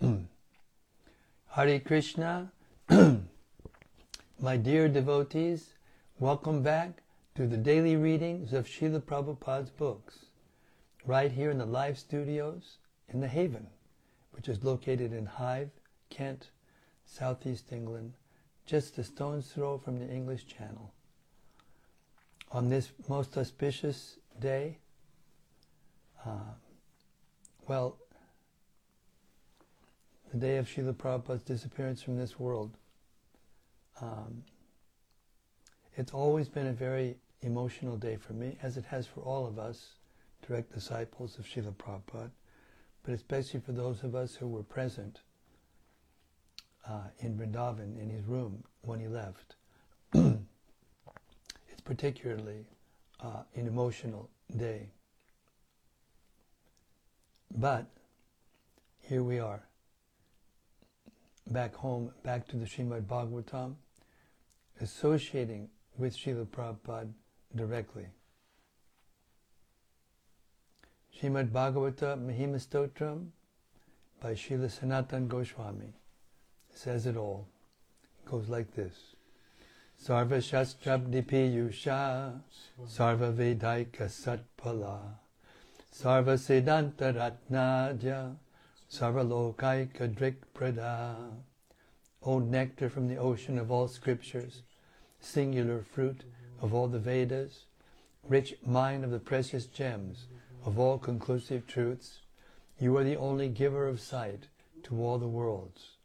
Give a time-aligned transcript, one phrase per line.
[0.00, 2.52] Hare Krishna,
[4.40, 5.74] my dear devotees,
[6.18, 7.02] welcome back
[7.34, 10.26] to the daily readings of Srila Prabhupada's books,
[11.06, 12.76] right here in the live studios
[13.08, 13.68] in the Haven,
[14.32, 15.70] which is located in Hythe,
[16.10, 16.50] Kent,
[17.06, 18.12] southeast England,
[18.66, 20.92] just a stone's throw from the English Channel.
[22.52, 24.78] On this most auspicious day,
[26.26, 26.52] uh,
[27.66, 27.96] well,
[30.38, 32.76] the day of Srila Prabhupada's disappearance from this world,
[34.00, 34.42] um,
[35.96, 39.58] it's always been a very emotional day for me, as it has for all of
[39.58, 39.94] us,
[40.46, 42.30] direct disciples of Srila Prabhupada,
[43.02, 45.20] but especially for those of us who were present
[46.86, 49.56] uh, in Vrindavan, in his room, when he left.
[50.12, 52.66] it's particularly
[53.20, 54.90] uh, an emotional day.
[57.56, 57.86] But
[59.00, 59.62] here we are,
[61.46, 63.74] back home, back to the Srimad Bhagavatam,
[64.80, 67.12] associating with Srila Prabhupada
[67.54, 68.06] directly.
[71.18, 73.28] Srimad Bhagavata Mahima Stotram
[74.20, 75.94] by Srila Sanatan Goswami
[76.74, 77.48] says it all.
[78.22, 79.16] It goes like this.
[80.04, 82.38] Sarva Shastrabdi Yusha
[82.86, 85.00] Sarva Vedaika Satpala
[85.90, 88.36] Sarva Siddhanta Ratnaja
[88.88, 91.16] Sarva Lokaika Drik Prada
[92.22, 94.62] O nectar from the ocean of all scriptures,
[95.20, 96.22] singular fruit
[96.60, 97.66] of all the Vedas,
[98.22, 100.26] rich mine of the precious gems
[100.64, 102.20] of all conclusive truths,
[102.78, 104.48] you are the only giver of sight
[104.84, 105.96] to all the worlds.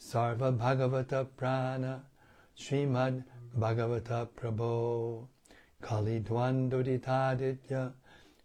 [0.00, 2.04] Sarva Bhagavata Prana
[2.56, 3.24] Srimad
[3.58, 5.26] Bhagavata Prabho
[5.80, 7.92] Kali Dvandoditaditya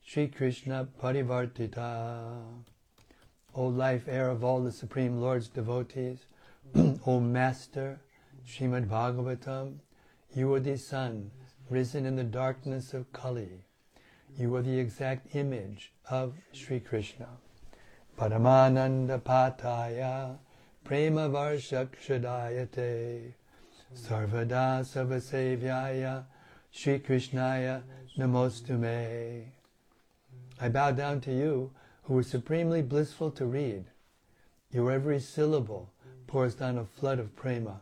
[0.03, 2.63] Sri Krishna Parivartita
[3.55, 6.19] O life heir of all the Supreme Lord's devotees,
[7.05, 7.99] O Master,
[8.47, 9.79] Srimad Bhagavatam,
[10.35, 11.31] you are the sun
[11.69, 13.63] risen in the darkness of Kali.
[14.37, 17.27] You are the exact image of Sri Krishna.
[18.17, 20.37] Paramananda Pataya
[20.83, 23.33] Prema Varshakshadayate
[23.95, 26.25] Sarvada Sarvasevyaya
[26.71, 27.81] Sri Krishnaya
[28.17, 29.45] Namostume.
[30.61, 31.71] I bow down to you
[32.03, 33.85] who are supremely blissful to read.
[34.71, 35.91] Your every syllable
[36.27, 37.81] pours down a flood of prema.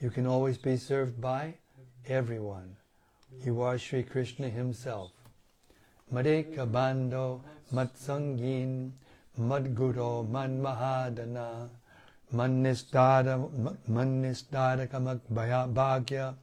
[0.00, 1.54] You can always be served by
[2.06, 2.76] everyone.
[3.44, 5.12] You are Sri Krishna himself.
[6.12, 7.42] Madeka Bando
[7.72, 8.92] Matsangin
[9.38, 11.68] Madguro Man Mahadana
[12.32, 13.48] Mannisdada
[14.88, 16.34] Kamak Bhagya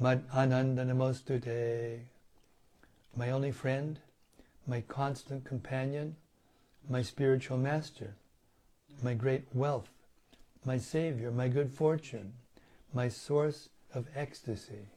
[0.00, 2.00] Mad Ananda Namostute.
[3.16, 3.98] My only friend,
[4.66, 6.16] my constant companion,
[6.88, 8.14] my spiritual master,
[9.02, 9.90] my great wealth,
[10.64, 12.32] my savior, my good fortune,
[12.94, 14.88] my source of ecstasy.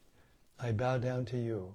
[0.60, 1.74] I bow down to you.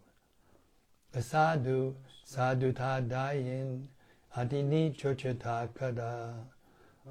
[1.17, 1.95] Asadu
[2.27, 3.89] sadhuta dayin
[4.37, 6.35] adini chochata kada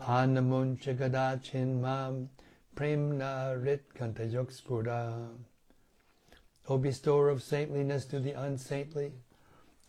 [0.01, 2.27] anamun chagada chinmam
[2.75, 5.29] premna rit kantayokspura.
[6.69, 9.11] O bestower of saintliness to the unsaintly,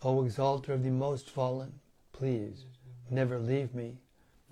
[0.02, 1.72] O exalter of the most fallen,
[2.12, 2.64] please
[3.10, 3.98] never leave me.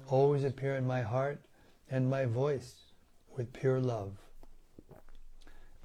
[0.08, 1.40] Always appear in my heart
[1.90, 2.74] and my voice
[3.36, 4.16] with pure love.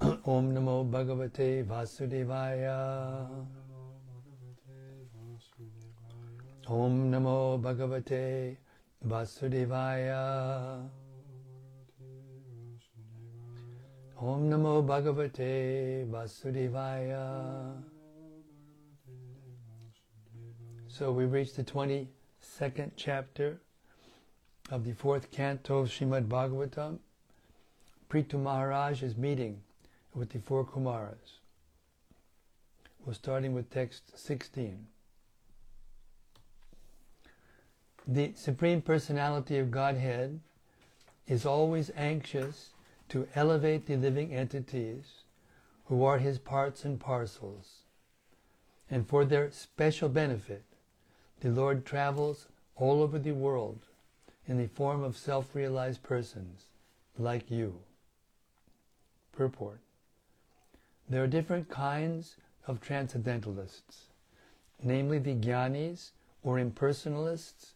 [0.00, 3.28] Om Namo Bhagavate Vasudevaya.
[6.68, 8.56] Om Namo Bhagavate
[9.06, 10.88] Vasudevaya.
[14.20, 17.82] Om Namo Bhagavate Vasudevaya.
[20.88, 21.62] So we reached the
[22.58, 23.60] 22nd chapter
[24.70, 26.98] of the fourth canto of Srimad Bhagavatam.
[28.10, 29.60] Prithu Maharaj is meeting
[30.12, 31.38] with the four Kumaras.
[33.04, 34.86] We're starting with text 16.
[38.08, 40.40] The Supreme Personality of Godhead
[41.28, 42.70] is always anxious
[43.10, 45.22] to elevate the living entities
[45.84, 47.82] who are his parts and parcels.
[48.90, 50.64] And for their special benefit,
[51.40, 52.46] the Lord travels
[52.76, 53.80] all over the world
[54.46, 56.66] in the form of self-realized persons
[57.18, 57.80] like you.
[59.32, 59.80] Purport.
[61.08, 62.36] There are different kinds
[62.66, 64.08] of transcendentalists,
[64.82, 66.10] namely the jnanis
[66.42, 67.72] or impersonalists,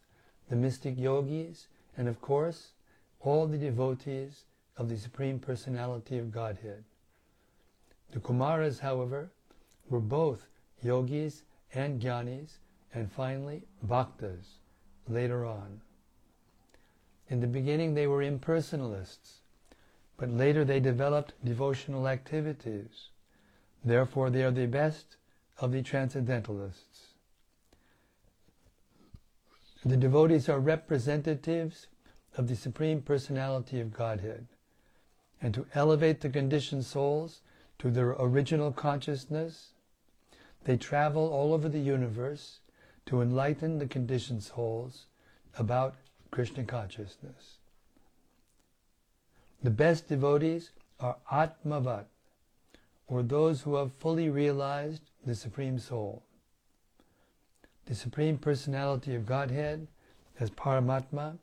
[0.49, 1.67] the mystic yogis,
[1.97, 2.73] and of course,
[3.21, 4.43] all the devotees
[4.77, 6.83] of the Supreme Personality of Godhead.
[8.11, 9.31] The Kumaras, however,
[9.89, 10.47] were both
[10.81, 11.43] yogis
[11.73, 12.57] and jnanis,
[12.93, 14.59] and finally bhaktas
[15.07, 15.81] later on.
[17.29, 19.39] In the beginning they were impersonalists,
[20.17, 23.09] but later they developed devotional activities.
[23.83, 25.17] Therefore they are the best
[25.59, 27.13] of the transcendentalists.
[29.85, 31.87] The devotees are representatives
[32.37, 34.47] of the Supreme Personality of Godhead.
[35.41, 37.41] And to elevate the conditioned souls
[37.79, 39.71] to their original consciousness,
[40.63, 42.59] they travel all over the universe
[43.05, 45.05] to enlighten the conditioned souls
[45.57, 45.95] about
[46.31, 47.57] Krishna consciousness.
[49.61, 52.05] The best devotees are Atmavat,
[53.07, 56.23] or those who have fully realized the Supreme Soul.
[57.85, 59.87] The Supreme Personality of Godhead,
[60.39, 61.37] as Paramatma,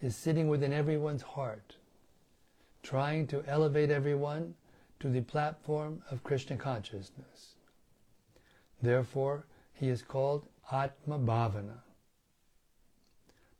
[0.00, 1.76] is sitting within everyone's heart,
[2.82, 4.54] trying to elevate everyone
[5.00, 7.54] to the platform of Krishna consciousness.
[8.82, 11.78] Therefore, he is called Atma Bhavana.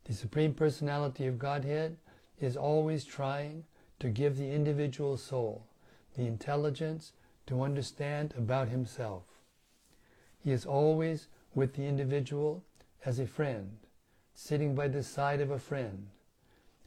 [0.05, 1.97] The Supreme Personality of Godhead
[2.41, 3.65] is always trying
[4.01, 5.67] to give the individual soul
[6.17, 7.13] the intelligence
[7.47, 9.23] to understand about himself.
[10.43, 12.65] He is always with the individual
[13.05, 13.79] as a friend,
[14.35, 16.09] sitting by the side of a friend,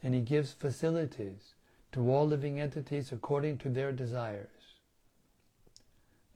[0.02, 1.54] and he gives facilities
[1.92, 4.76] to all living entities according to their desires.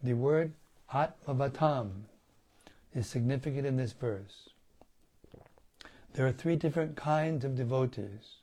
[0.02, 0.52] The word
[0.92, 2.04] Atmavatam
[2.94, 4.50] is significant in this verse.
[6.14, 8.36] There are three different kinds of devotees,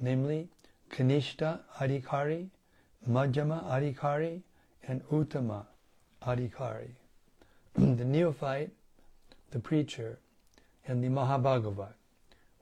[0.00, 0.48] namely
[0.90, 2.48] Kanishta Adhikari,
[3.08, 4.42] Madhyama Adhikari,
[4.86, 5.66] and Uttama
[6.22, 6.90] Adhikari.
[7.74, 8.70] the neophyte,
[9.50, 10.18] the preacher,
[10.86, 11.94] and the Mahabhagavat,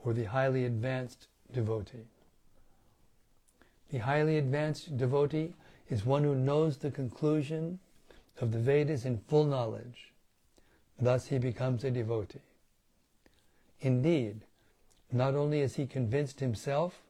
[0.04, 2.08] or the highly advanced devotee.
[3.90, 5.54] The highly advanced devotee
[5.90, 7.80] is one who knows the conclusion
[8.40, 10.09] of the Vedas in full knowledge.
[11.00, 12.40] Thus he becomes a devotee.
[13.80, 14.42] Indeed,
[15.10, 17.00] not only is he convinced himself,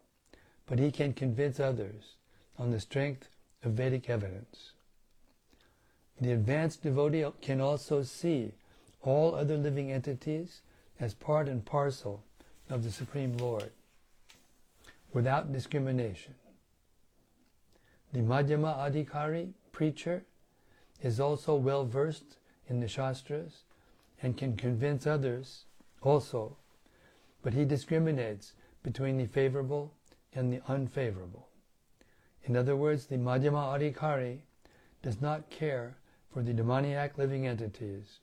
[0.66, 2.14] but he can convince others
[2.58, 3.28] on the strength
[3.64, 4.72] of Vedic evidence.
[6.20, 8.52] The advanced devotee can also see
[9.02, 10.60] all other living entities
[11.00, 12.22] as part and parcel
[12.68, 13.72] of the Supreme Lord
[15.12, 16.34] without discrimination.
[18.12, 20.22] The Madhyama Adhikari preacher
[21.02, 22.36] is also well versed
[22.68, 23.64] in the Shastras
[24.22, 25.64] and can convince others
[26.02, 26.56] also,
[27.42, 28.52] but he discriminates
[28.82, 29.92] between the favorable
[30.32, 31.48] and the unfavorable.
[32.44, 34.40] In other words, the Madhyama Adhikari
[35.02, 35.96] does not care
[36.32, 38.20] for the demoniac living entities,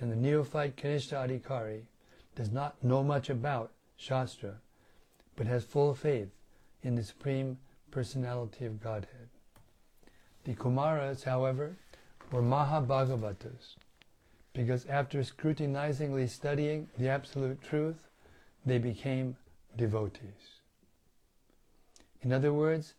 [0.00, 1.82] and the neophyte Kanishta Adhikari
[2.36, 4.54] does not know much about Shastra,
[5.36, 6.30] but has full faith
[6.82, 7.58] in the Supreme
[7.90, 9.28] Personality of Godhead.
[10.44, 11.76] The Kumaras, however,
[12.30, 13.76] were Mahabhagavatas,
[14.58, 18.08] because after scrutinizingly studying the Absolute Truth,
[18.66, 19.36] they became
[19.76, 20.58] devotees.
[22.22, 22.94] In other words,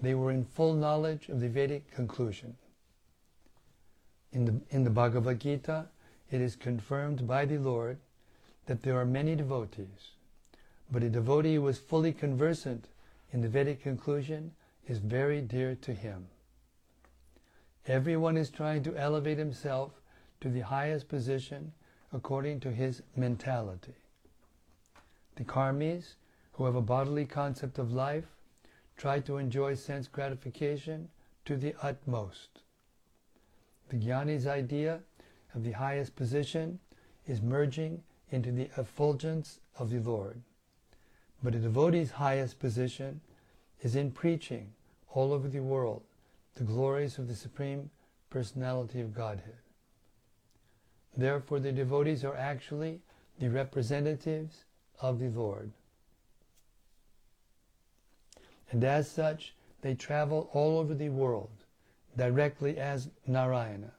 [0.00, 2.56] they were in full knowledge of the Vedic conclusion.
[4.32, 5.86] In the, in the Bhagavad Gita,
[6.32, 7.98] it is confirmed by the Lord
[8.66, 10.10] that there are many devotees,
[10.90, 12.88] but a devotee who is fully conversant
[13.32, 14.50] in the Vedic conclusion
[14.88, 16.26] is very dear to him.
[17.86, 19.92] Everyone is trying to elevate himself
[20.40, 21.72] to the highest position
[22.12, 23.94] according to his mentality.
[25.36, 26.14] The karmis,
[26.52, 28.26] who have a bodily concept of life,
[28.96, 31.08] try to enjoy sense gratification
[31.44, 32.60] to the utmost.
[33.88, 35.00] The jnani's idea
[35.54, 36.78] of the highest position
[37.26, 40.40] is merging into the effulgence of the Lord.
[41.42, 43.20] But a devotee's highest position
[43.82, 44.72] is in preaching
[45.10, 46.02] all over the world
[46.54, 47.90] the glories of the Supreme
[48.30, 49.63] Personality of Godhead.
[51.16, 53.00] Therefore, the devotees are actually
[53.38, 54.64] the representatives
[55.00, 55.70] of the Lord.
[58.70, 61.64] And as such, they travel all over the world
[62.16, 63.92] directly as Narayana,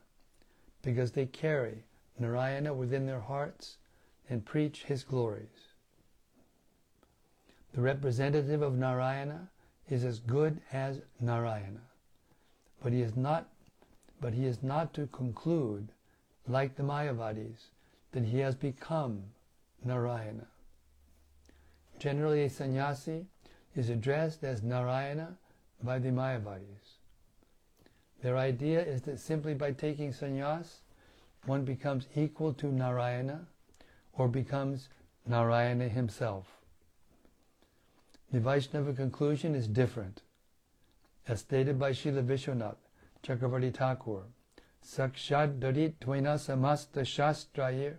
[0.82, 1.84] because they carry
[2.18, 3.76] Narayana within their hearts
[4.28, 5.68] and preach his glories.
[7.72, 9.48] The representative of Narayana
[9.88, 11.82] is as good as Narayana,
[12.82, 13.48] but he is not
[14.18, 15.92] but he is not to conclude,
[16.48, 17.70] like the Mayavadis,
[18.12, 19.22] that he has become
[19.84, 20.46] Narayana.
[21.98, 23.26] Generally, a sannyasi
[23.74, 25.36] is addressed as Narayana
[25.82, 26.96] by the Mayavadis.
[28.22, 30.80] Their idea is that simply by taking sannyas,
[31.44, 33.46] one becomes equal to Narayana
[34.12, 34.88] or becomes
[35.26, 36.46] Narayana himself.
[38.32, 40.22] The Vaishnava conclusion is different.
[41.28, 42.76] As stated by Srila Vishwanath
[43.22, 44.22] Chakravarti Thakur,
[44.86, 47.96] Sakshad Darit Tvena Samasta Shastrayir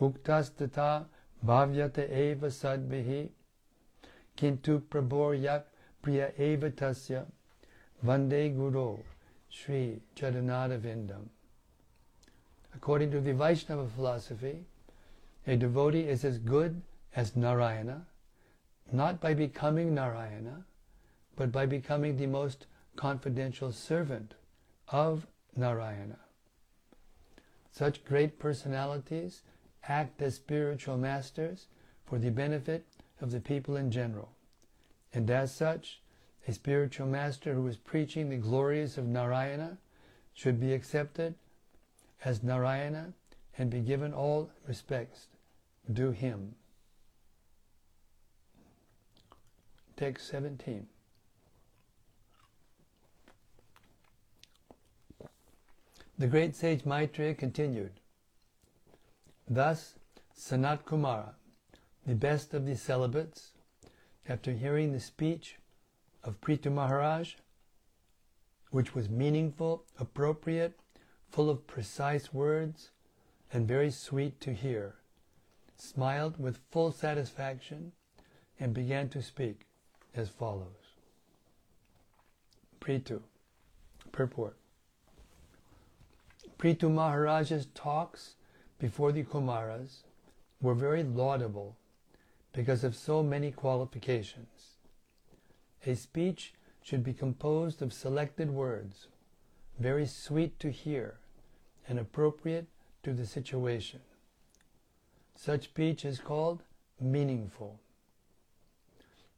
[0.00, 1.06] Uktastata
[1.44, 3.28] Bhavyata Eva Sadbihi
[4.36, 5.64] kintu praboryak
[6.02, 7.24] priya eva tasya
[8.04, 8.98] vande guru
[9.48, 11.28] Sri Jadonada Vindam.
[12.74, 14.64] According to the Vaishnava philosophy,
[15.46, 16.82] a devotee is as good
[17.16, 18.06] as Narayana,
[18.92, 20.64] not by becoming Narayana,
[21.34, 24.34] but by becoming the most confidential servant
[24.88, 26.18] of Narayana.
[27.70, 29.42] Such great personalities
[29.88, 31.66] act as spiritual masters
[32.04, 32.86] for the benefit
[33.20, 34.30] of the people in general.
[35.12, 36.00] And as such,
[36.48, 39.78] a spiritual master who is preaching the glories of Narayana
[40.34, 41.34] should be accepted
[42.24, 43.12] as Narayana
[43.58, 45.28] and be given all respects
[45.92, 46.54] due him.
[49.96, 50.86] Text 17.
[56.18, 58.00] The great sage Maitreya continued.
[59.48, 59.94] Thus,
[60.34, 61.34] Sanat Kumara,
[62.06, 63.52] the best of the celibates,
[64.26, 65.56] after hearing the speech
[66.24, 67.34] of Prithu Maharaj,
[68.70, 70.78] which was meaningful, appropriate,
[71.30, 72.90] full of precise words,
[73.52, 74.96] and very sweet to hear,
[75.76, 77.92] smiled with full satisfaction
[78.58, 79.66] and began to speak
[80.14, 80.96] as follows.
[82.80, 83.20] Prithu,
[84.12, 84.56] purport.
[86.66, 88.34] Prithu Maharaj's talks
[88.80, 89.98] before the Kumaras
[90.60, 91.76] were very laudable
[92.52, 94.74] because of so many qualifications.
[95.86, 99.06] A speech should be composed of selected words,
[99.78, 101.18] very sweet to hear
[101.88, 102.66] and appropriate
[103.04, 104.00] to the situation.
[105.36, 106.64] Such speech is called
[107.00, 107.78] meaningful.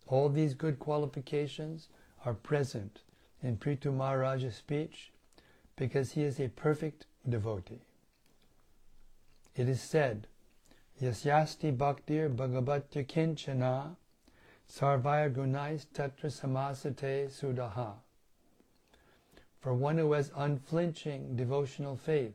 [0.07, 1.89] All these good qualifications
[2.25, 3.03] are present
[3.43, 5.13] in Prithu Maharaj's speech
[5.79, 7.81] because he is a perfect devotee.
[9.55, 10.27] It is said,
[11.01, 13.95] Yasyasti bhaktir bhagavatya kinchana
[14.69, 17.93] sarvaya gunais tatra samasate sudaha.
[19.61, 22.35] For one who has unflinching devotional faith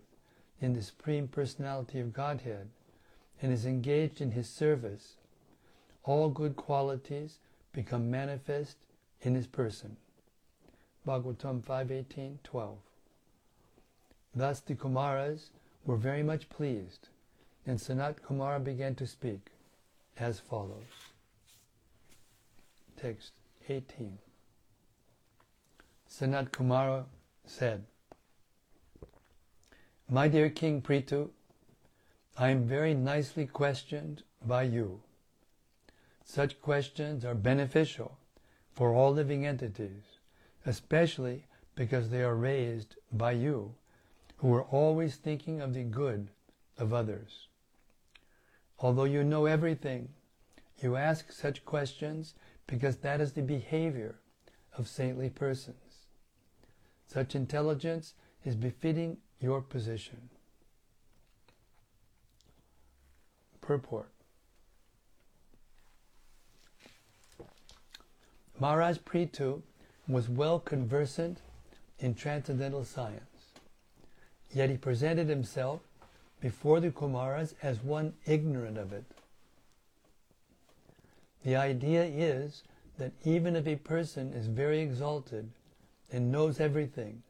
[0.61, 2.69] in the Supreme Personality of Godhead
[3.41, 5.15] and is engaged in His service,
[6.05, 7.39] all good qualities
[7.73, 8.77] become manifest
[9.21, 9.97] in His person.
[11.05, 12.77] Bhagavatam 5.18, 12.
[14.35, 15.49] Thus the Kumaras
[15.85, 17.09] were very much pleased,
[17.67, 19.51] and Sanat Kumara began to speak
[20.17, 21.11] as follows.
[22.97, 23.33] Text
[23.69, 24.17] 18.
[26.09, 27.05] Sanat Kumara
[27.45, 27.83] said,
[30.09, 31.29] My dear King Prithu,
[32.35, 35.01] I am very nicely questioned by you.
[36.25, 38.17] Such questions are beneficial
[38.73, 40.17] for all living entities,
[40.65, 43.75] especially because they are raised by you
[44.43, 46.27] who are always thinking of the good
[46.77, 47.47] of others.
[48.77, 50.09] Although you know everything,
[50.81, 52.33] you ask such questions
[52.67, 54.15] because that is the behavior
[54.77, 56.07] of saintly persons.
[57.07, 60.29] Such intelligence is befitting your position.
[63.61, 64.09] Purport
[68.59, 69.61] Maharaj Prithu
[70.05, 71.37] was well conversant
[71.99, 73.32] in transcendental science.
[74.53, 75.81] Yet he presented himself
[76.39, 79.05] before the Kumaras as one ignorant of it.
[81.43, 82.63] The idea is
[82.97, 85.49] that even if a person is very exalted
[86.11, 87.23] and knows everything,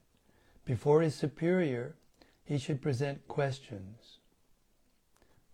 [0.65, 1.95] before his superior
[2.43, 4.17] he should present questions.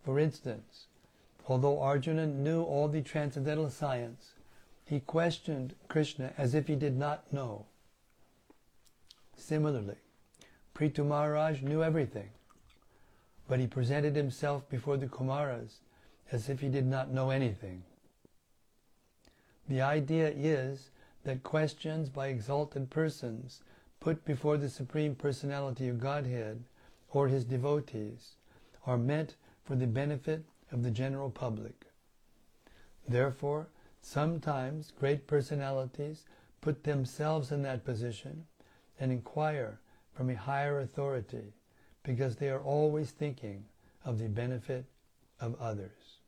[0.04, 0.86] For instance,
[1.46, 4.32] although Arjuna knew all the transcendental science,
[4.84, 7.66] he questioned Krishna as if he did not know.
[9.36, 9.96] Similarly,
[10.80, 12.30] Prithu Maharaj knew everything,
[13.46, 15.80] but he presented himself before the Kumaras
[16.32, 17.82] as if he did not know anything.
[19.68, 20.88] The idea is
[21.24, 23.60] that questions by exalted persons
[24.00, 26.64] put before the Supreme Personality of Godhead
[27.10, 28.36] or his devotees
[28.86, 31.88] are meant for the benefit of the general public.
[33.06, 33.68] Therefore,
[34.00, 36.24] sometimes great personalities
[36.62, 38.46] put themselves in that position
[38.98, 39.78] and inquire
[40.20, 41.54] from a higher authority
[42.02, 43.64] because they are always thinking
[44.04, 44.84] of the benefit
[45.40, 46.18] of others.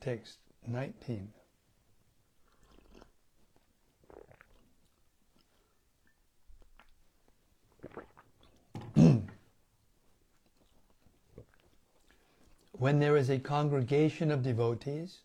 [0.00, 1.28] Text 19.
[12.72, 15.18] when there is a congregation of devotees,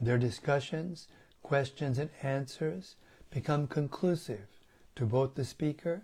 [0.00, 1.08] their discussions,
[1.42, 2.94] questions, and answers
[3.32, 4.46] become conclusive
[4.94, 6.02] to both the speaker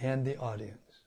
[0.00, 1.02] and the audience.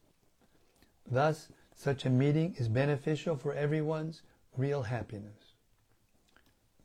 [1.10, 4.21] Thus, such a meeting is beneficial for everyone's
[4.55, 5.53] real happiness.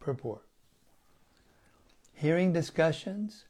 [0.00, 0.42] Purport
[2.14, 3.44] Hearing discussions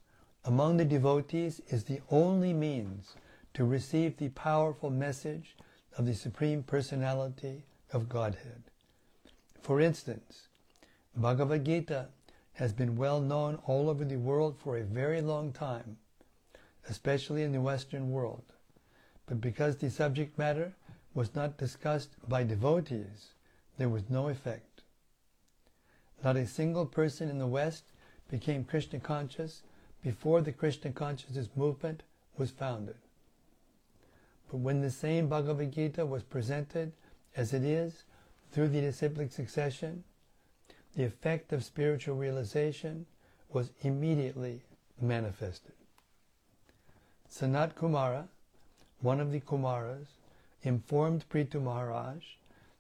[0.45, 3.15] among the devotees is the only means
[3.55, 5.57] to receive the powerful message
[5.97, 8.65] of the Supreme Personality of Godhead.
[9.63, 10.49] For instance,
[11.17, 12.09] Bhagavad Gita
[12.55, 15.97] has been well known all over the world for a very long time,
[16.89, 18.45] especially in the Western world.
[19.27, 20.75] But because the subject matter
[21.15, 23.33] was not discussed by devotees,
[23.79, 24.83] there was no effect.
[26.23, 27.85] Not a single person in the West
[28.31, 29.63] became Krishna conscious
[30.03, 32.03] before the Krishna consciousness movement
[32.37, 32.97] was founded.
[34.51, 36.93] But when the same Bhagavad Gita was presented
[37.37, 38.05] as it is
[38.53, 40.05] through the disciplic succession,
[40.95, 43.07] the effect of spiritual realization
[43.53, 44.63] was immediately
[45.01, 45.76] manifested.
[47.31, 48.29] Sanat Kumara,
[49.01, 50.07] one of the Kumaras,
[50.63, 52.23] informed Prithu Maharaj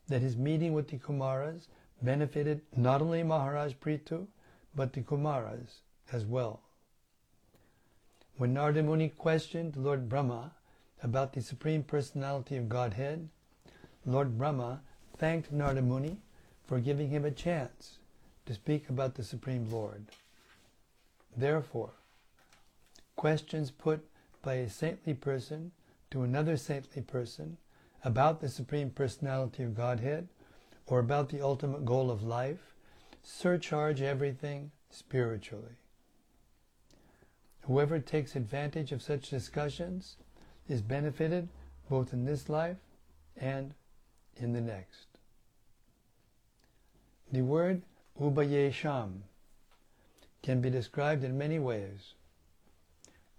[0.08, 1.66] that his meeting with the Kumaras
[2.02, 4.26] benefited not only Maharaj Prithu,
[4.74, 5.80] but the Kumaras
[6.12, 6.60] as well.
[8.36, 10.52] When Narada Muni questioned Lord Brahma
[11.02, 13.28] about the Supreme Personality of Godhead,
[14.04, 14.80] Lord Brahma
[15.16, 16.18] thanked Narada Muni
[16.66, 17.98] for giving him a chance
[18.44, 20.06] to speak about the Supreme Lord.
[21.36, 21.90] Therefore,
[23.16, 24.06] questions put
[24.46, 25.72] by a saintly person
[26.08, 27.56] to another saintly person
[28.04, 30.28] about the Supreme Personality of Godhead
[30.86, 32.76] or about the ultimate goal of life
[33.24, 35.74] surcharge everything spiritually.
[37.62, 40.16] Whoever takes advantage of such discussions
[40.68, 41.48] is benefited
[41.90, 42.76] both in this life
[43.36, 43.74] and
[44.36, 45.08] in the next.
[47.32, 47.82] The word
[48.20, 49.24] ubayesham
[50.44, 52.14] can be described in many ways.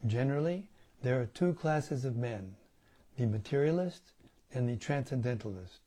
[0.06, 0.68] Generally,
[1.04, 2.56] there are two classes of men,
[3.18, 4.14] the materialist
[4.54, 5.80] and the transcendentalist.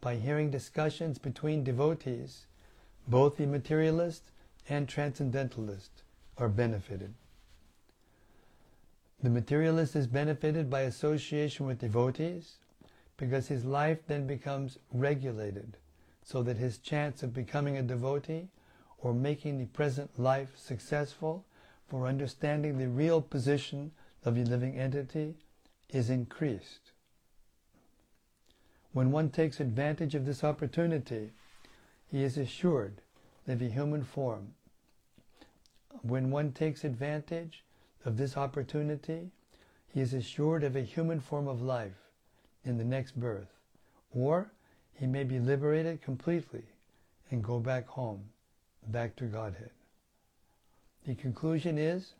[0.00, 2.46] By hearing discussions between devotees,
[3.08, 4.30] both the materialist
[4.68, 6.02] and transcendentalist
[6.38, 7.14] are benefited.
[9.22, 12.56] The materialist is benefited by association with devotees
[13.16, 15.78] because his life then becomes regulated
[16.22, 18.48] so that his chance of becoming a devotee
[18.98, 21.44] or making the present life successful
[21.88, 23.92] for understanding the real position
[24.24, 25.34] of a living entity
[25.90, 26.92] is increased.
[28.92, 31.32] When one takes advantage of this opportunity,
[32.10, 33.02] he is assured
[33.46, 34.54] of a human form.
[36.02, 37.64] When one takes advantage
[38.04, 39.30] of this opportunity,
[39.92, 42.10] he is assured of a human form of life
[42.64, 43.52] in the next birth,
[44.12, 44.50] or
[44.94, 46.64] he may be liberated completely
[47.30, 48.24] and go back home,
[48.88, 49.70] back to Godhead.
[51.06, 52.14] The conclusion is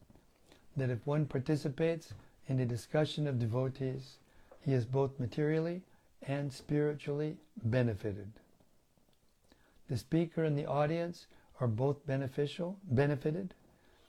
[0.77, 2.15] that if one participates
[2.47, 4.19] in the discussion of devotees,
[4.65, 5.83] he is both materially
[6.23, 8.31] and spiritually benefited.
[9.89, 11.27] The speaker and the audience
[11.61, 13.55] are both beneficial, benefited,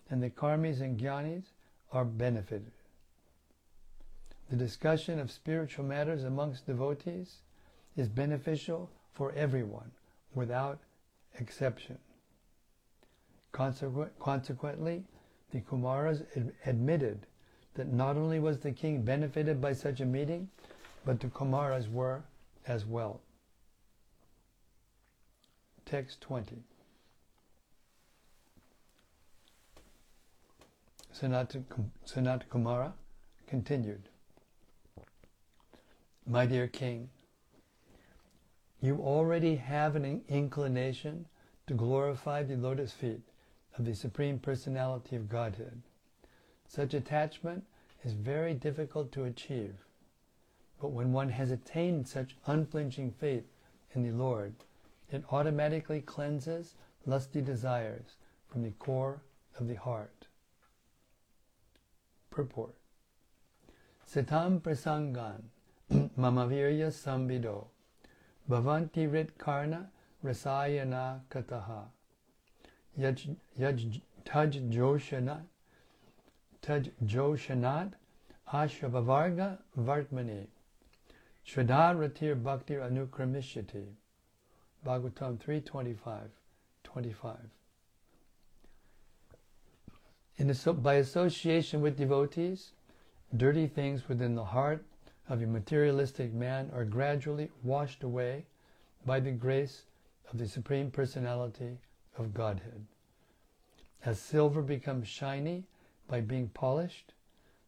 [0.10, 1.46] and the karmis and jnanis
[1.92, 2.72] are benefited.
[4.50, 7.38] The discussion of spiritual matters amongst devotees
[7.96, 9.92] is beneficial for everyone
[10.36, 10.80] without
[11.40, 11.98] exception.
[13.58, 15.04] Consequently,
[15.52, 16.24] the Kumaras
[16.66, 17.26] admitted
[17.74, 20.50] that not only was the king benefited by such a meeting,
[21.06, 22.22] but the Kumaras were
[22.68, 23.22] as well.
[25.86, 26.58] Text 20.
[31.20, 31.64] Sanat,
[32.06, 32.94] Sanat Kumara
[33.48, 34.10] continued.
[36.28, 37.10] My dear king,
[38.82, 41.26] you already have an inclination
[41.66, 43.22] to glorify the lotus feet
[43.78, 45.82] of the Supreme Personality of Godhead.
[46.68, 47.64] Such attachment
[48.04, 49.76] is very difficult to achieve.
[50.82, 53.46] But when one has attained such unflinching faith
[53.94, 54.54] in the Lord,
[55.10, 58.16] it automatically cleanses lusty desires
[58.48, 59.22] from the core
[59.60, 60.28] of the heart.
[62.30, 62.76] Purport
[64.08, 65.42] Sitam prasangan
[66.18, 67.66] mamavirya sambido
[68.50, 69.90] bhavanti rit karna
[70.24, 71.88] rasayana kataha
[72.98, 75.38] yaj, yaj taj joshana
[76.62, 76.82] taj
[77.16, 77.94] joshanat
[78.62, 80.48] ashavavarga vartmani
[81.46, 83.86] shraddha ratir bhaktir anukramishyati
[84.86, 86.30] Bhagavatam 325
[86.84, 87.38] 25
[90.38, 92.72] in, by association with devotees,
[93.36, 94.86] dirty things within the heart
[95.28, 98.46] of a materialistic man are gradually washed away
[99.06, 99.82] by the grace
[100.32, 101.78] of the Supreme Personality
[102.18, 102.86] of Godhead.
[104.06, 105.66] As silver becomes shiny
[106.08, 107.14] by being polished,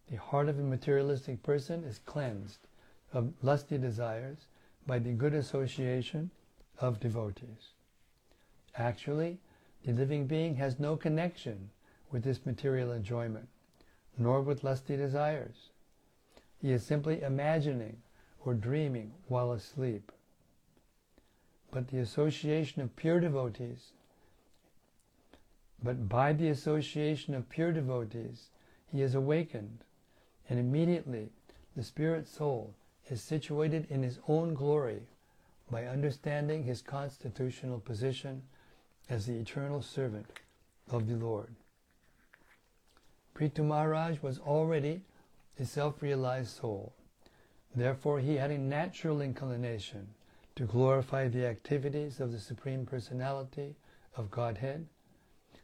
[0.09, 2.59] the heart of a materialistic person is cleansed
[3.13, 4.47] of lusty desires
[4.85, 6.31] by the good association
[6.79, 7.73] of devotees.
[8.75, 9.39] Actually,
[9.85, 11.69] the living being has no connection
[12.11, 13.47] with this material enjoyment,
[14.17, 15.69] nor with lusty desires.
[16.61, 17.97] He is simply imagining
[18.45, 20.11] or dreaming while asleep.
[21.71, 23.91] But the association of pure devotees,
[25.83, 28.49] but by the association of pure devotees,
[28.91, 29.79] he is awakened,
[30.49, 31.29] and immediately
[31.75, 32.73] the spirit soul
[33.09, 35.01] is situated in his own glory
[35.71, 38.41] by understanding his constitutional position
[39.09, 40.27] as the eternal servant
[40.91, 41.55] of the Lord.
[43.35, 45.01] Prithu Maharaj was already
[45.59, 46.93] a self-realized soul.
[47.75, 50.07] Therefore, he had a natural inclination
[50.55, 53.75] to glorify the activities of the Supreme Personality
[54.15, 54.87] of Godhead,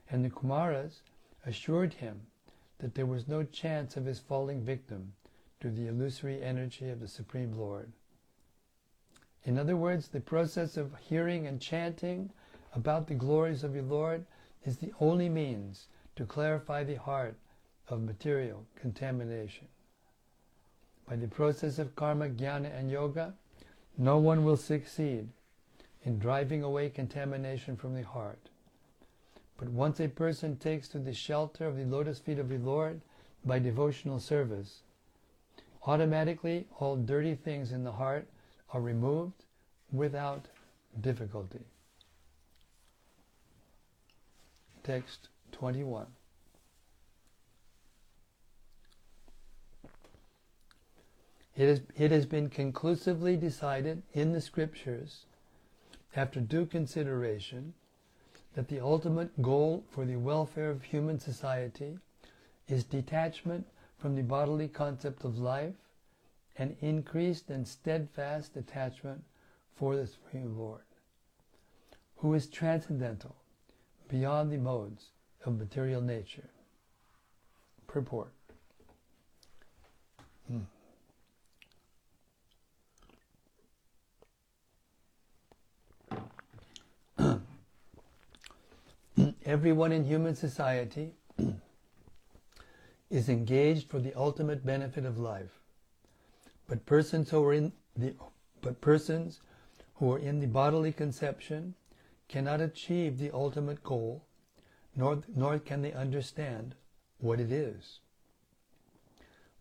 [0.09, 1.01] and the Kumaras
[1.45, 2.21] assured him
[2.79, 5.13] that there was no chance of his falling victim
[5.59, 7.91] to the illusory energy of the Supreme Lord.
[9.43, 12.31] In other words, the process of hearing and chanting
[12.73, 14.25] about the glories of your Lord
[14.65, 17.35] is the only means to clarify the heart
[17.87, 19.67] of material contamination.
[21.07, 23.33] By the process of karma, jnana, and yoga,
[23.97, 25.29] no one will succeed
[26.03, 28.49] in driving away contamination from the heart.
[29.57, 33.01] But once a person takes to the shelter of the lotus feet of the Lord
[33.45, 34.81] by devotional service,
[35.85, 38.27] automatically all dirty things in the heart
[38.73, 39.45] are removed
[39.91, 40.47] without
[40.99, 41.61] difficulty.
[44.83, 46.05] Text 21.
[51.55, 55.25] It, is, it has been conclusively decided in the scriptures,
[56.15, 57.73] after due consideration,
[58.55, 61.99] that the ultimate goal for the welfare of human society
[62.67, 65.73] is detachment from the bodily concept of life
[66.57, 69.21] and increased and steadfast attachment
[69.75, 70.81] for the Supreme Lord,
[72.17, 73.35] who is transcendental,
[74.07, 75.07] beyond the modes
[75.45, 76.49] of material nature.
[77.87, 78.31] Purport.
[80.47, 80.59] Hmm.
[89.45, 91.13] Everyone in human society
[93.12, 95.60] is engaged for the ultimate benefit of life.
[96.67, 98.15] But persons who are in the
[98.62, 99.41] but persons
[99.95, 101.75] who are in the bodily conception
[102.27, 104.23] cannot achieve the ultimate goal,
[104.95, 106.73] nor, nor can they understand
[107.19, 107.99] what it is.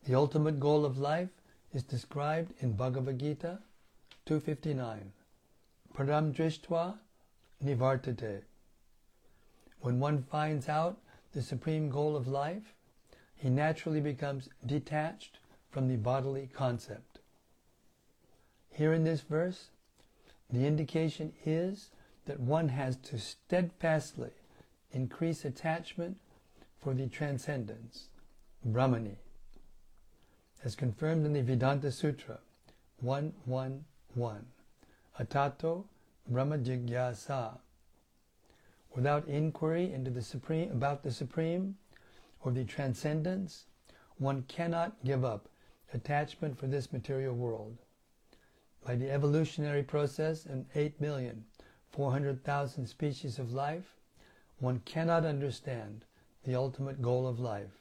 [0.06, 1.28] The ultimate goal of life
[1.74, 3.58] is described in Bhagavad Gita
[4.24, 5.12] 259.
[5.94, 6.94] Param drishtva
[7.62, 8.42] nivartate.
[9.84, 10.96] When one finds out
[11.34, 12.74] the supreme goal of life,
[13.36, 17.18] he naturally becomes detached from the bodily concept.
[18.70, 19.68] Here in this verse,
[20.50, 21.90] the indication is
[22.24, 24.30] that one has to steadfastly
[24.90, 26.16] increase attachment
[26.80, 28.08] for the transcendence,
[28.66, 29.16] Brahmani,
[30.64, 32.38] as confirmed in the Vedanta Sutra
[33.02, 34.46] 111.
[35.20, 35.84] Atato
[36.26, 37.58] Brahma Jigyasa
[38.94, 41.76] without inquiry into the supreme about the supreme
[42.40, 43.66] or the transcendence,
[44.18, 45.48] one cannot give up
[45.92, 47.78] attachment for this material world.
[48.84, 53.96] By the evolutionary process in 8,400,000 species of life,
[54.58, 56.04] one cannot understand
[56.44, 57.80] the ultimate goal of life,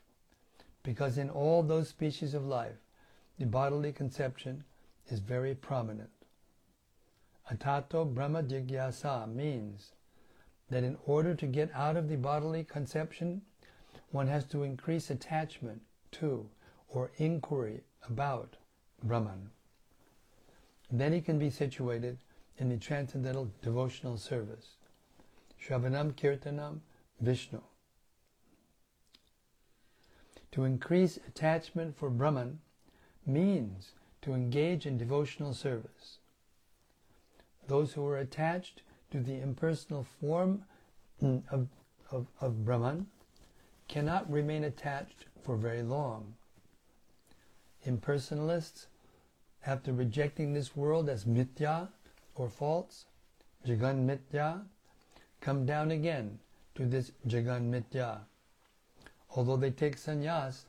[0.82, 2.78] because in all those species of life,
[3.38, 4.64] the bodily conception
[5.10, 6.10] is very prominent.
[7.52, 9.92] Atato Brahma Jigyasa means
[10.70, 13.42] that in order to get out of the bodily conception,
[14.12, 16.50] one has to increase attachment to
[16.88, 18.56] or inquiry about
[19.04, 19.50] Brahman.
[20.92, 22.18] Then he can be situated
[22.58, 24.76] in the transcendental devotional service.
[25.62, 26.80] Shravanam Kirtanam
[27.20, 27.62] Vishnu.
[30.52, 32.60] To increase attachment for Brahman
[33.26, 36.20] means to engage in devotional service.
[37.68, 40.64] Those who are attached to the impersonal form
[41.22, 41.68] of,
[42.10, 43.06] of, of Brahman
[43.88, 46.34] cannot remain attached for very long.
[47.86, 48.88] Impersonalists,
[49.68, 51.90] after rejecting this world as mithya
[52.34, 53.06] or false,
[53.64, 54.64] jagan mithya,
[55.42, 56.40] come down again
[56.74, 58.22] to this jagan mithya,
[59.36, 60.64] although they take sannyas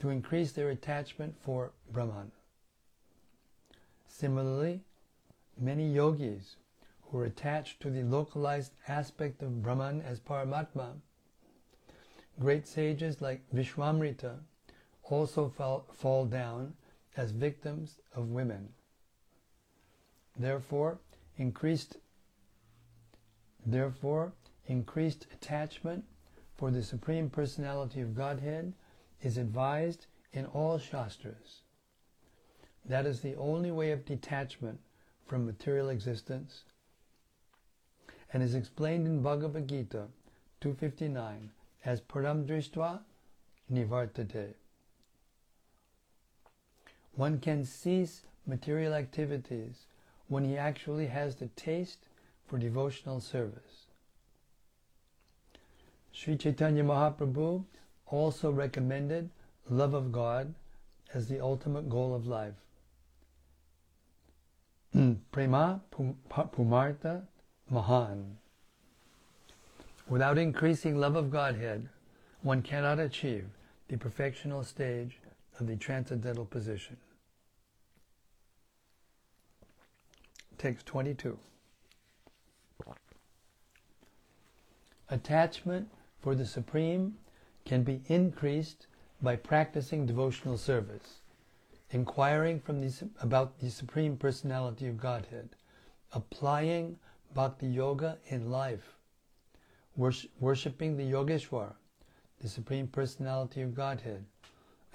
[0.00, 2.30] to increase their attachment for Brahman.
[4.06, 4.82] Similarly,
[5.58, 6.56] many yogis
[7.10, 10.92] who are attached to the localized aspect of Brahman as Paramatma.
[12.38, 14.38] Great sages like Vishwamitra
[15.02, 16.74] also fall, fall down
[17.16, 18.68] as victims of women.
[20.38, 21.00] Therefore,
[21.36, 21.96] increased
[23.66, 24.32] therefore
[24.66, 26.04] increased attachment
[26.56, 28.72] for the Supreme Personality of Godhead
[29.20, 31.62] is advised in all Shastras.
[32.84, 34.78] That is the only way of detachment
[35.26, 36.64] from material existence
[38.32, 40.06] and is explained in Bhagavad Gita
[40.60, 41.50] 259
[41.84, 43.00] as param drishtva
[43.72, 44.54] nivartate.
[47.14, 49.86] One can cease material activities
[50.28, 52.06] when he actually has the taste
[52.46, 53.86] for devotional service.
[56.12, 57.64] Sri Chaitanya Mahaprabhu
[58.06, 59.30] also recommended
[59.68, 60.54] love of God
[61.14, 62.54] as the ultimate goal of life.
[64.92, 67.22] Hmm, Prema Pumartha
[67.70, 68.36] Mahan.
[70.08, 71.88] Without increasing love of Godhead,
[72.42, 73.46] one cannot achieve
[73.88, 75.18] the perfectional stage
[75.58, 76.96] of the transcendental position.
[80.58, 81.38] Text 22.
[85.08, 85.88] Attachment
[86.20, 87.14] for the Supreme
[87.64, 88.86] can be increased
[89.22, 91.20] by practicing devotional service,
[91.90, 95.50] inquiring from the, about the Supreme Personality of Godhead,
[96.12, 96.96] applying
[97.34, 98.96] Bhakti Yoga in life,
[99.96, 101.74] worshipping the Yogeshwar,
[102.40, 104.24] the Supreme Personality of Godhead,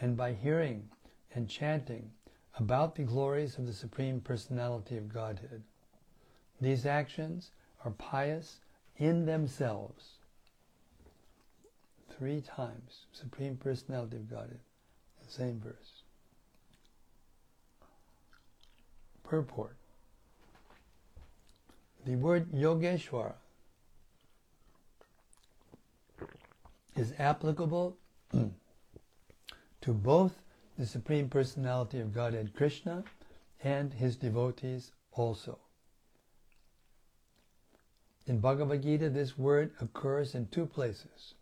[0.01, 0.89] and by hearing
[1.33, 2.11] and chanting
[2.57, 5.63] about the glories of the Supreme Personality of Godhead.
[6.61, 7.51] These actions
[7.83, 8.59] are pious
[8.97, 10.13] in themselves.
[12.17, 14.59] Three times, Supreme Personality of Godhead,
[15.25, 16.03] the same verse.
[19.23, 19.75] Purport.
[22.05, 23.33] The word Yogeshwara
[26.95, 27.97] is applicable
[29.81, 30.33] to both
[30.77, 33.03] the Supreme Personality of Godhead Krishna
[33.63, 35.57] and his devotees also.
[38.27, 41.33] In Bhagavad Gita, this word occurs in two places.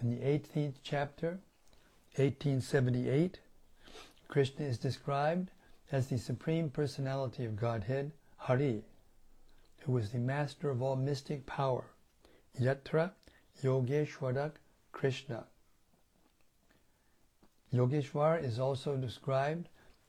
[0.00, 1.40] In the 18th chapter,
[2.16, 3.40] 1878,
[4.28, 5.50] Krishna is described
[5.90, 8.12] as the Supreme Personality of Godhead,
[8.48, 8.82] Hari,
[9.80, 11.84] who is the master of all mystic power,
[12.58, 13.10] Yatra
[13.62, 14.52] Yogeshwarak
[14.90, 15.44] Krishna.
[17.74, 19.68] Yogeshwar is also described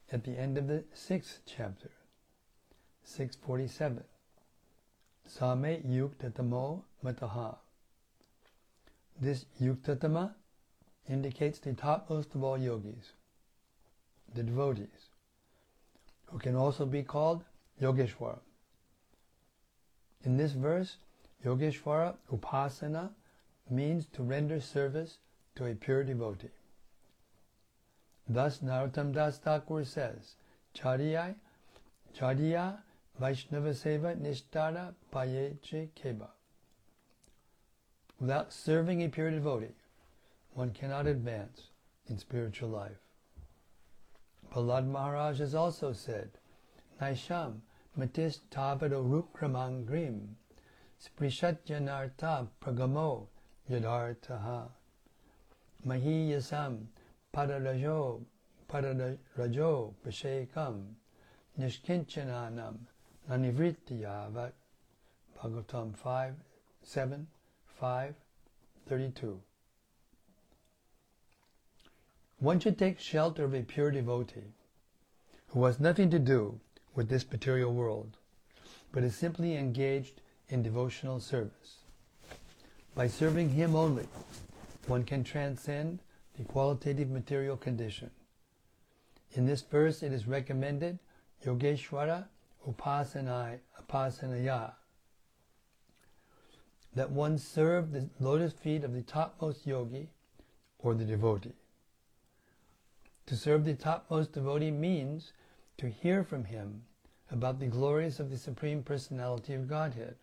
[0.10, 1.91] at the end of the sixth chapter,
[3.04, 4.06] 647.
[5.25, 7.58] Same yuktatamo mataha.
[9.19, 10.34] This yuktatama
[11.10, 13.12] indicates the topmost of all yogis,
[14.34, 15.10] the devotees,
[16.28, 17.43] who can also be called
[17.82, 18.39] Yogeshwar.
[20.24, 20.98] In this verse,
[21.46, 23.12] Yogeshwara Upasana
[23.70, 25.20] means to render service
[25.56, 26.50] to a pure devotee.
[28.28, 30.36] Thus Narottam Das Thakur says,
[30.76, 31.36] Charya,
[32.15, 32.80] Charya
[33.20, 36.30] Vaishnava Seva Nishtara Payeche Keba.
[38.20, 39.74] Without serving a pure devotee,
[40.54, 41.70] one cannot advance
[42.08, 43.00] in spiritual life.
[44.54, 46.30] Prahlad Maharaj has also said,
[47.02, 47.62] Naisham
[48.00, 50.36] Matis Tavado Rukramangrim
[51.04, 53.28] Sprishatyanartha Pragamo
[53.70, 54.70] Yadartaha
[55.86, 56.86] Mahiyasam
[57.36, 58.22] Pararajo
[58.70, 60.94] Pararajo Pashekam
[61.60, 62.78] Nishkinchananam
[63.30, 64.54] Nanivrityavat.
[65.38, 66.34] Bhagavatam 5
[66.84, 67.28] 7
[67.66, 68.14] 5
[68.88, 69.42] 32
[72.40, 74.54] One should take shelter of a pure devotee
[75.48, 76.62] who has nothing to do
[77.00, 78.18] with this material world,
[78.92, 81.78] but is simply engaged in devotional service.
[82.94, 84.06] By serving Him only,
[84.86, 86.00] one can transcend
[86.38, 88.12] the qualitative material condition.
[89.32, 91.00] In this verse, it is recommended
[91.46, 92.26] Yogeshwara
[92.68, 94.74] Upasanai Upasanaya
[96.94, 100.10] that one serve the lotus feet of the topmost yogi
[100.80, 101.54] or the devotee.
[103.28, 105.32] To serve the topmost devotee means
[105.78, 106.82] to hear from him
[107.32, 110.15] about the glories of the Supreme Personality of Godhead.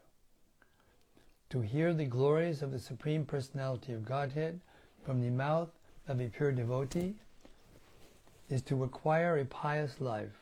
[1.51, 4.61] To hear the glories of the Supreme Personality of Godhead
[5.05, 5.71] from the mouth
[6.09, 7.15] of a pure devotee
[8.49, 10.41] is to acquire a pious life.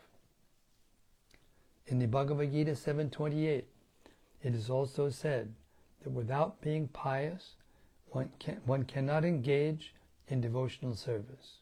[1.87, 3.63] In the Bhagavad Gita 7.28,
[4.43, 5.53] it is also said
[6.03, 7.51] that without being pious,
[8.09, 9.93] one, can, one cannot engage
[10.27, 11.59] in devotional service.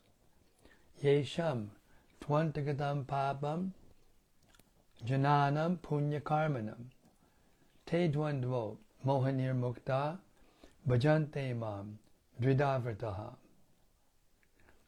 [1.04, 1.68] Yesham
[2.22, 3.72] twantagatam papam
[5.06, 6.92] jananam punya karmanam
[7.86, 10.18] te dvandvo mohanir mukta
[10.88, 12.00] bhajante mam
[12.42, 13.36] dridavrataha.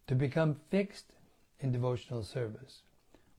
[0.08, 1.14] To become fixed
[1.60, 2.82] in devotional service,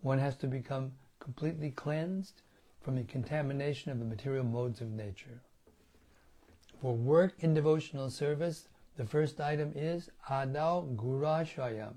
[0.02, 2.42] one has to become completely cleansed
[2.80, 5.42] from the contamination of the material modes of nature.
[6.80, 11.94] For work in devotional service, the first item is Adao Gurashayam.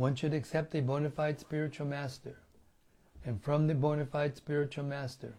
[0.00, 2.38] One should accept a bona fide spiritual master,
[3.22, 5.34] and from the bona fide spiritual master,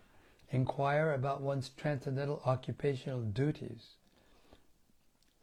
[0.51, 3.95] inquire about one's transcendental occupational duties,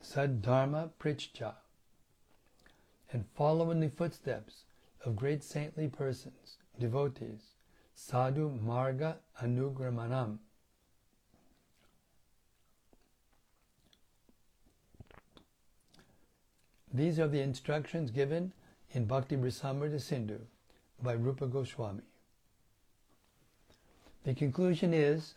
[0.00, 1.54] Saddharma Prichcha,
[3.10, 4.66] and follow in the footsteps
[5.04, 7.56] of great saintly persons, devotees,
[7.96, 10.38] Sadhu Marga Anugamanam.
[16.94, 18.52] These are the instructions given
[18.92, 20.38] in Bhakti Rasamrita Sindhu
[21.02, 22.02] by Rupa Goswami.
[24.24, 25.34] The conclusion is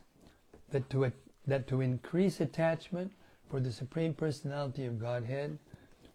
[0.70, 1.12] that to,
[1.48, 3.12] that to increase attachment
[3.50, 5.60] for the Supreme Personality of Godhead,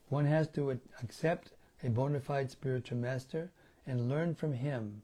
[0.09, 3.51] one has to accept a bona fide spiritual master
[3.87, 5.03] and learn from him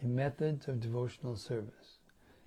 [0.00, 1.98] the methods of devotional service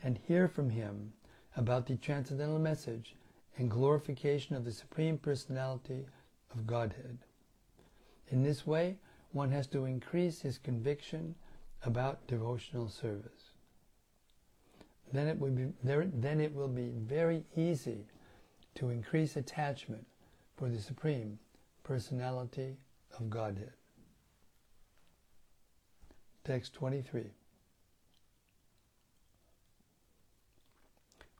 [0.04, 1.13] and hear from him
[1.56, 3.15] about the transcendental message
[3.58, 6.06] and glorification of the Supreme Personality
[6.52, 7.20] of Godhead.
[8.30, 8.98] In this way,
[9.32, 11.36] one has to increase his conviction
[11.84, 13.52] about devotional service.
[15.12, 18.06] Then it will be then it will be very easy
[18.76, 20.06] to increase attachment
[20.56, 21.39] for the supreme
[21.84, 22.78] personality
[23.18, 23.74] of Godhead.
[26.44, 27.32] Text 23.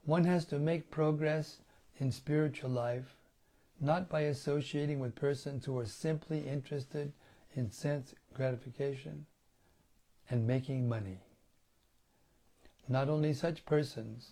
[0.06, 1.58] One has to make progress
[2.00, 3.16] in spiritual life
[3.82, 7.14] not by associating with persons who are simply interested
[7.56, 9.26] in sense gratification
[10.30, 11.20] and making money.
[12.88, 14.32] Not only such persons,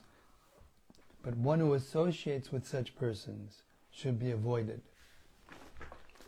[1.23, 4.81] but one who associates with such persons should be avoided.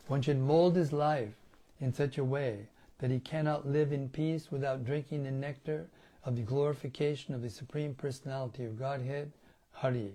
[0.07, 1.33] One should mold his life
[1.79, 2.67] in such a way
[2.99, 5.87] that he cannot live in peace without drinking the nectar
[6.25, 9.31] of the glorification of the Supreme Personality of Godhead,
[9.71, 10.13] Hari.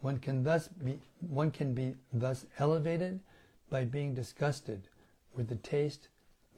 [0.00, 3.20] One can thus be one can be thus elevated
[3.70, 4.82] by being disgusted
[5.34, 6.08] with the taste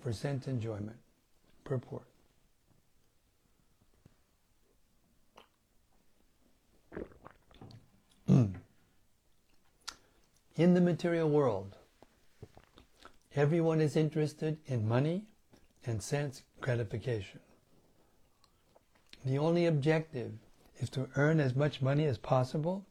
[0.00, 0.96] for sense enjoyment.
[1.64, 2.06] Purport.
[10.56, 11.76] In the material world,
[13.34, 15.24] everyone is interested in money
[15.86, 17.40] and sense gratification.
[19.24, 20.32] The only objective
[20.78, 22.84] is to earn as much money as possible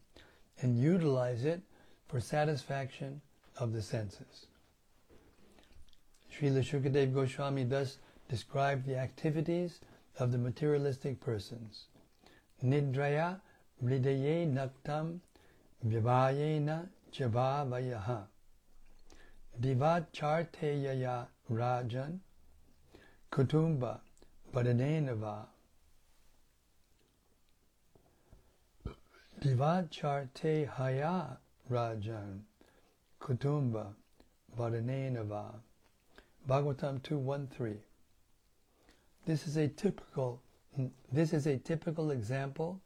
[0.62, 1.62] and utilize it
[2.07, 3.21] for satisfaction
[3.62, 4.47] of the senses.
[6.34, 9.80] Srila Shukadev Goswami thus described the activities
[10.17, 11.86] of the materialistic persons.
[12.65, 13.39] Nidraya
[13.84, 15.19] Vridaye Naktam
[15.88, 18.24] Vivayena Chabavayaha
[19.62, 22.17] Divacharteyaya Rajan
[23.32, 24.00] Kutumba
[24.52, 25.45] Badanenava
[29.39, 31.38] Divacharte Haya
[31.69, 32.39] Rajan
[33.21, 33.93] Kutumba
[34.57, 35.53] Vadanenava
[36.49, 37.77] Bhagavatam 2.1.3
[39.27, 40.41] This is a typical
[41.12, 42.81] this is a typical example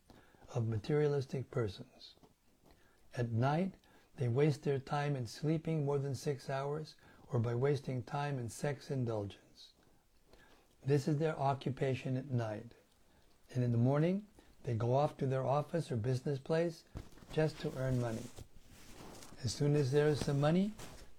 [0.53, 2.15] of materialistic persons.
[3.15, 3.75] At night,
[4.17, 6.95] they waste their time in sleeping more than six hours
[7.31, 9.71] or by wasting time in sex indulgence.
[10.85, 12.73] This is their occupation at night.
[13.53, 14.23] And in the morning,
[14.63, 16.83] they go off to their office or business place
[17.31, 18.23] just to earn money.
[19.45, 20.73] As soon as there is some money,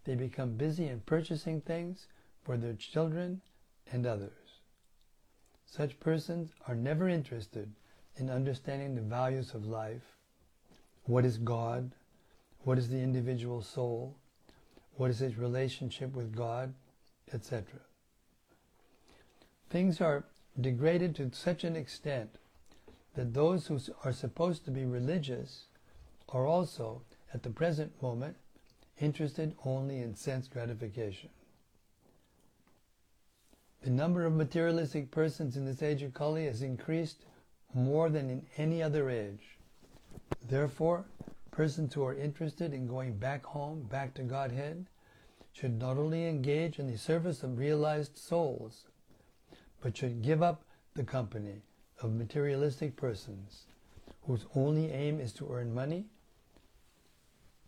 [0.05, 2.09] they become busy in purchasing things
[2.43, 3.41] for their children
[3.93, 4.33] and others.
[5.65, 7.71] Such persons are never interested
[8.17, 10.17] in understanding the values of life.
[11.05, 11.93] What is God?
[12.65, 14.17] What is the individual soul?
[14.97, 16.75] What is its relationship with God?
[17.33, 17.65] Etc.
[19.71, 20.25] Things are
[20.61, 22.39] degraded to such an extent
[23.15, 25.67] that those who are supposed to be religious
[26.31, 27.03] are also,
[27.37, 28.35] at the present moment,
[28.99, 31.29] interested only in sense gratification.
[33.83, 37.27] The number of materialistic persons in this age of Kali has increased
[37.75, 39.59] more than in any other age.
[40.49, 41.05] Therefore,
[41.51, 44.87] persons who are interested in going back home, back to Godhead,
[45.53, 48.87] should not only engage in the service of realized souls,
[49.83, 51.61] but should give up the company
[52.01, 53.67] of materialistic persons
[54.23, 56.07] whose only aim is to earn money,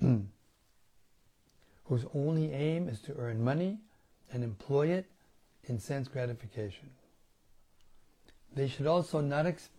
[0.01, 0.21] Hmm.
[1.85, 3.79] whose only aim is to earn money
[4.33, 5.07] and employ it
[5.65, 6.91] in sense gratification.
[8.55, 9.71] They should also not ex-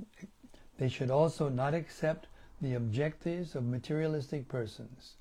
[0.78, 2.28] they should also not accept
[2.62, 5.16] the objectives of materialistic persons,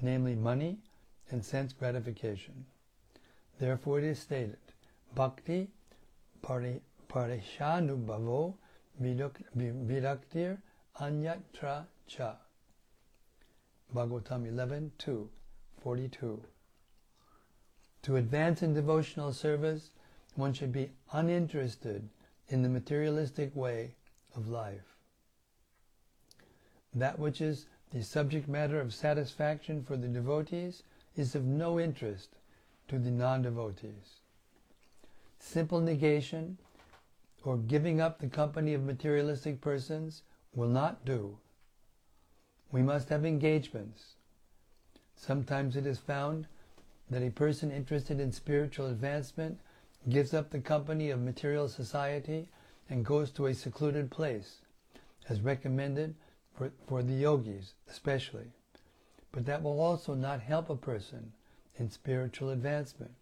[0.00, 0.78] namely money
[1.30, 2.66] and sense gratification.
[3.58, 4.58] Therefore it is stated,
[5.14, 5.68] Bhakti
[6.42, 8.54] pari, pareshanubhavo
[9.00, 10.58] viraktir
[11.00, 12.36] anyatra cha.
[13.94, 15.28] Bhagavatam 11, 2,
[15.82, 16.42] 42.
[18.02, 19.90] To advance in devotional service,
[20.36, 22.08] one should be uninterested
[22.48, 23.94] in the materialistic way
[24.36, 24.96] of life.
[26.94, 30.82] That which is the subject matter of satisfaction for the devotees
[31.16, 32.30] is of no interest
[32.88, 34.20] to the non-devotees.
[35.38, 36.58] Simple negation
[37.44, 40.22] or giving up the company of materialistic persons
[40.54, 41.38] will not do.
[42.72, 44.14] We must have engagements.
[45.16, 46.46] Sometimes it is found
[47.10, 49.58] that a person interested in spiritual advancement
[50.08, 52.48] gives up the company of material society
[52.88, 54.58] and goes to a secluded place,
[55.28, 56.14] as recommended
[56.54, 58.52] for, for the yogis especially.
[59.32, 61.32] But that will also not help a person
[61.76, 63.12] in spiritual advancement,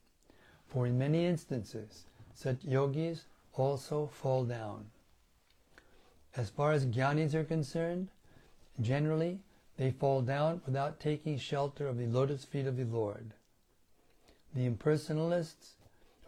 [0.66, 3.24] for in many instances such yogis
[3.54, 4.86] also fall down.
[6.36, 8.08] As far as jnanis are concerned,
[8.80, 9.40] generally
[9.76, 13.32] they fall down without taking shelter of the lotus feet of the Lord.
[14.54, 15.74] The impersonalists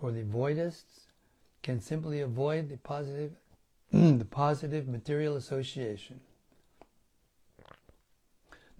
[0.00, 1.06] or the voidists
[1.62, 3.32] can simply avoid the positive,
[3.92, 6.20] the positive material association.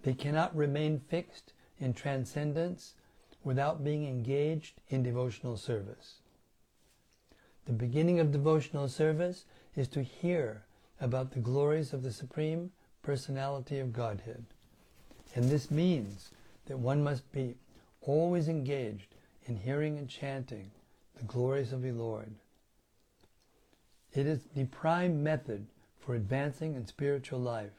[0.03, 2.95] They cannot remain fixed in transcendence
[3.43, 6.15] without being engaged in devotional service.
[7.65, 9.45] The beginning of devotional service
[9.75, 10.65] is to hear
[10.99, 12.71] about the glories of the Supreme
[13.01, 14.45] Personality of Godhead.
[15.35, 16.31] And this means
[16.65, 17.55] that one must be
[18.01, 20.71] always engaged in hearing and chanting
[21.17, 22.31] the glories of the Lord.
[24.13, 25.67] It is the prime method
[25.99, 27.71] for advancing in spiritual life.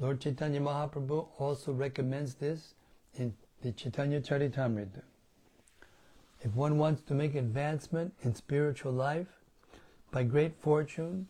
[0.00, 2.74] Lord Chaitanya Mahaprabhu also recommends this
[3.14, 5.02] in the Chaitanya Charitamrita.
[6.40, 9.26] If one wants to make advancement in spiritual life,
[10.10, 11.26] by great fortune,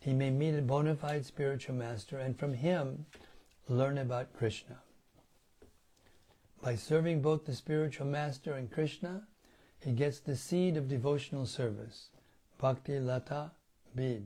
[0.00, 3.06] he may meet a bona fide spiritual master and from him
[3.68, 4.78] learn about Krishna.
[6.62, 9.26] By serving both the spiritual master and Krishna,
[9.80, 12.10] he gets the seed of devotional service,
[12.58, 13.52] bhakti lata
[13.96, 14.22] bij.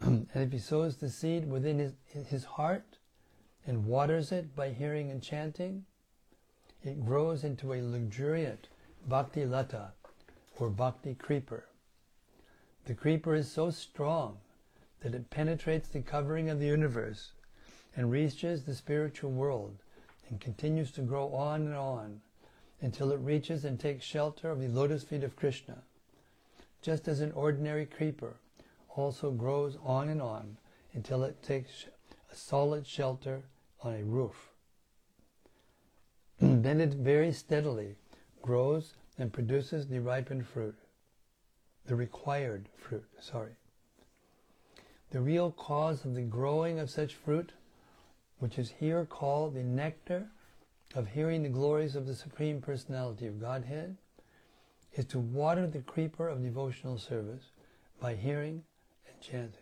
[0.00, 1.92] and if he sows the seed within his,
[2.28, 2.98] his heart
[3.66, 5.84] and waters it by hearing and chanting,
[6.82, 8.68] it grows into a luxuriant
[9.08, 9.92] bhakti lata
[10.58, 11.64] or bhakti creeper.
[12.86, 14.38] The creeper is so strong
[15.00, 17.32] that it penetrates the covering of the universe
[17.96, 19.76] and reaches the spiritual world
[20.28, 22.20] and continues to grow on and on
[22.80, 25.82] until it reaches and takes shelter of the lotus feet of Krishna.
[26.80, 28.36] Just as an ordinary creeper
[28.90, 30.56] also grows on and on
[30.94, 31.86] until it takes
[32.30, 33.42] a solid shelter
[33.82, 34.50] on a roof.
[36.40, 37.96] then it very steadily
[38.42, 40.76] grows and produces the ripened fruit,
[41.86, 43.56] the required fruit, sorry.
[45.10, 47.52] The real cause of the growing of such fruit,
[48.38, 50.28] which is here called the nectar
[50.94, 53.96] of hearing the glories of the Supreme Personality of Godhead,
[54.94, 57.50] is to water the creeper of devotional service
[58.00, 58.62] by hearing
[59.06, 59.60] and chanting.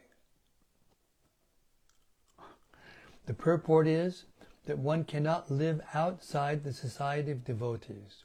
[3.26, 4.24] The purport is
[4.66, 8.24] that one cannot live outside the society of devotees.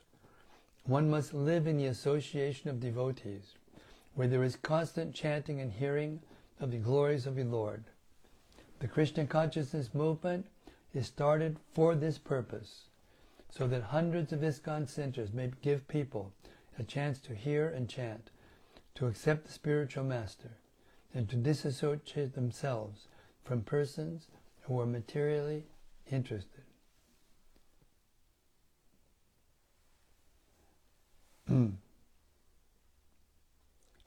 [0.86, 3.56] One must live in the association of devotees,
[4.20, 6.20] where there is constant chanting and hearing
[6.60, 7.86] of the glories of the Lord.
[8.80, 10.46] The Krishna consciousness movement
[10.94, 12.90] is started for this purpose,
[13.50, 16.34] so that hundreds of ISKCON centers may give people
[16.78, 18.30] a chance to hear and chant,
[18.96, 20.52] to accept the spiritual master,
[21.14, 23.08] and to disassociate themselves
[23.46, 24.28] from persons
[24.64, 25.64] who are materially
[26.12, 26.66] interested.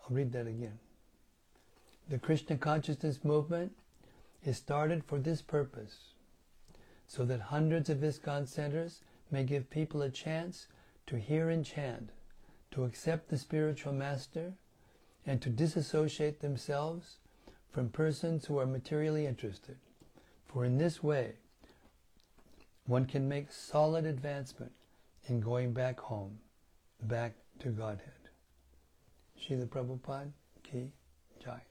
[0.02, 0.78] I'll read that again.
[2.08, 3.72] The Krishna consciousness movement
[4.44, 6.14] is started for this purpose,
[7.06, 9.00] so that hundreds of ISKCON centers
[9.30, 10.66] may give people a chance
[11.06, 12.10] to hear and chant,
[12.72, 14.54] to accept the spiritual master,
[15.26, 17.18] and to disassociate themselves
[17.70, 19.76] from persons who are materially interested.
[20.46, 21.34] For in this way,
[22.86, 24.72] one can make solid advancement
[25.26, 26.40] in going back home,
[27.02, 28.21] back to Godhead.
[29.42, 30.30] Srila Prabhupada
[30.62, 30.90] Ki
[31.44, 31.62] Jai.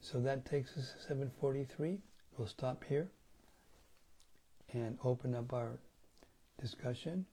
[0.00, 1.98] So that takes us to 743.
[2.36, 3.08] We'll stop here
[4.72, 5.78] and open up our
[6.60, 7.26] discussion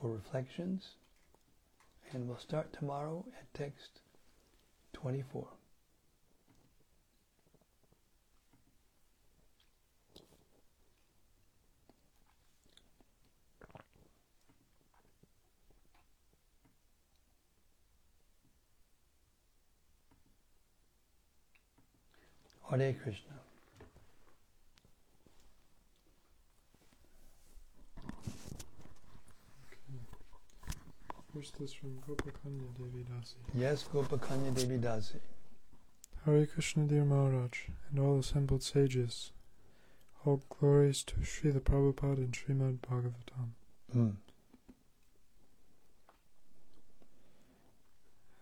[0.00, 0.96] for reflections.
[2.12, 4.00] And we'll start tomorrow at text
[4.94, 5.46] 24.
[22.70, 23.32] Hare Krishna.
[31.34, 33.36] First is from Gopakanya Devi Dasi.
[33.54, 35.20] Yes, Gopakanya Devi Dasi.
[36.26, 39.30] Hare Krishna, dear Maharaj, and all assembled sages.
[40.26, 43.54] All glories to Srila Prabhupada and Srimad Bhagavatam.
[43.96, 44.16] Mm.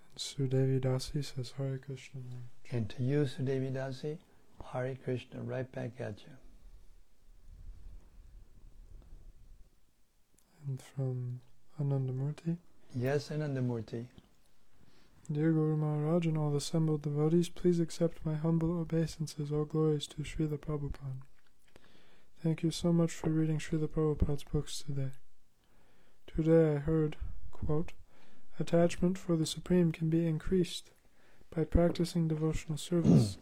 [0.05, 2.21] And Sudevi Dasi says Hare Krishna.
[2.71, 4.19] And to you, Sudevi Dasi,
[4.73, 6.33] Hare Krishna, right back at you.
[10.67, 11.41] And from
[11.81, 12.57] Anandamurti.
[12.95, 14.07] Yes, Anandamurti.
[15.31, 19.53] Dear Guru Maharaj and all assembled devotees, please accept my humble obeisances.
[19.53, 21.23] All glories to Srila Prabhupada.
[22.43, 25.11] Thank you so much for reading Srila Prabhupada's books today.
[26.27, 27.17] Today I heard,
[27.51, 27.93] quote,
[28.59, 30.91] attachment for the Supreme can be increased
[31.55, 33.39] by practicing devotional service,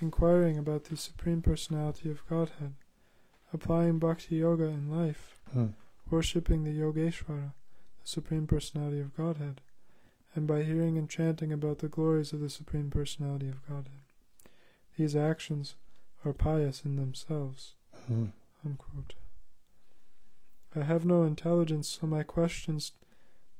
[0.00, 2.74] inquiring about the Supreme Personality of Godhead,
[3.52, 5.74] applying Bhakti Yoga in life, Mm.
[6.10, 7.52] worshipping the Yogeshwara,
[8.02, 9.60] the Supreme Personality of Godhead,
[10.34, 14.02] and by hearing and chanting about the glories of the Supreme Personality of Godhead.
[14.96, 15.74] These actions
[16.24, 17.74] are pious in themselves.
[18.10, 18.32] Mm.
[18.64, 19.14] Unquote.
[20.76, 22.92] I have no intelligence, so my questions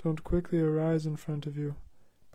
[0.02, 1.74] don't quickly arise in front of you,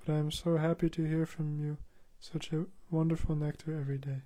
[0.05, 1.77] but I am so happy to hear from you
[2.19, 4.21] such a wonderful nectar every day.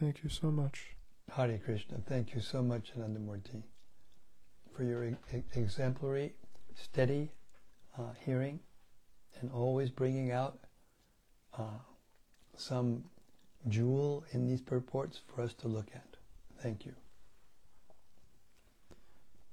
[0.00, 0.96] Thank you so much.
[1.32, 1.98] Hare Krishna.
[2.06, 3.62] Thank you so much, Anandamurti,
[4.74, 5.16] for your e-
[5.54, 6.34] exemplary,
[6.74, 7.32] steady
[7.98, 8.60] uh, hearing
[9.40, 10.58] and always bringing out
[11.58, 11.78] uh,
[12.56, 13.04] some
[13.68, 16.16] jewel in these purports for us to look at.
[16.60, 16.94] Thank you.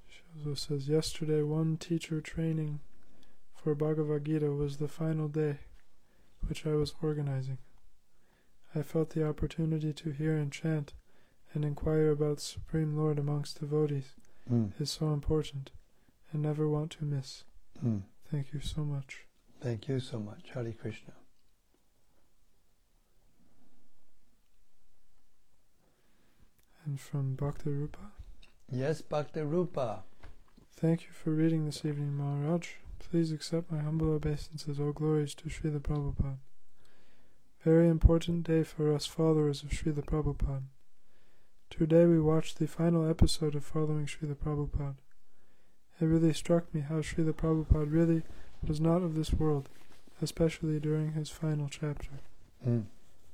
[0.08, 2.80] She says yesterday one teacher training
[3.64, 5.60] for Bhagavad Gita was the final day
[6.48, 7.60] which I was organizing.
[8.76, 10.94] I felt the opportunity to hear and chant
[11.54, 14.16] and inquire about Supreme Lord amongst devotees
[14.52, 14.74] Mm.
[14.82, 15.72] is so important
[16.34, 17.46] and never want to miss.
[17.82, 18.02] Mm.
[18.30, 19.26] Thank you so much.
[19.62, 20.50] Thank you so much.
[20.50, 21.14] Hare Krishna.
[26.86, 28.12] And from Bhakti Rupa,
[28.70, 30.04] Yes, Bhakti Rupa.
[30.76, 32.68] thank you for reading this evening, Maharaj.
[33.10, 34.80] Please accept my humble obeisances.
[34.80, 36.38] All glories to Srila Prabhupada.
[37.64, 40.64] Very important day for us followers of Srila Prabhupada.
[41.70, 44.96] Today we watched the final episode of Following Srila Prabhupada.
[46.00, 48.24] It really struck me how Srila Prabhupada really
[48.68, 49.70] was not of this world,
[50.22, 52.20] especially during his final chapter.
[52.68, 52.86] Mm.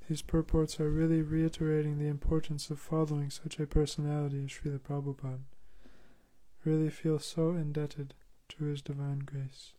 [0.10, 5.40] These purports are really reiterating the importance of following such a personality as Srila Prabhupada.
[6.66, 8.14] Really feel so indebted
[8.50, 9.74] to his divine grace.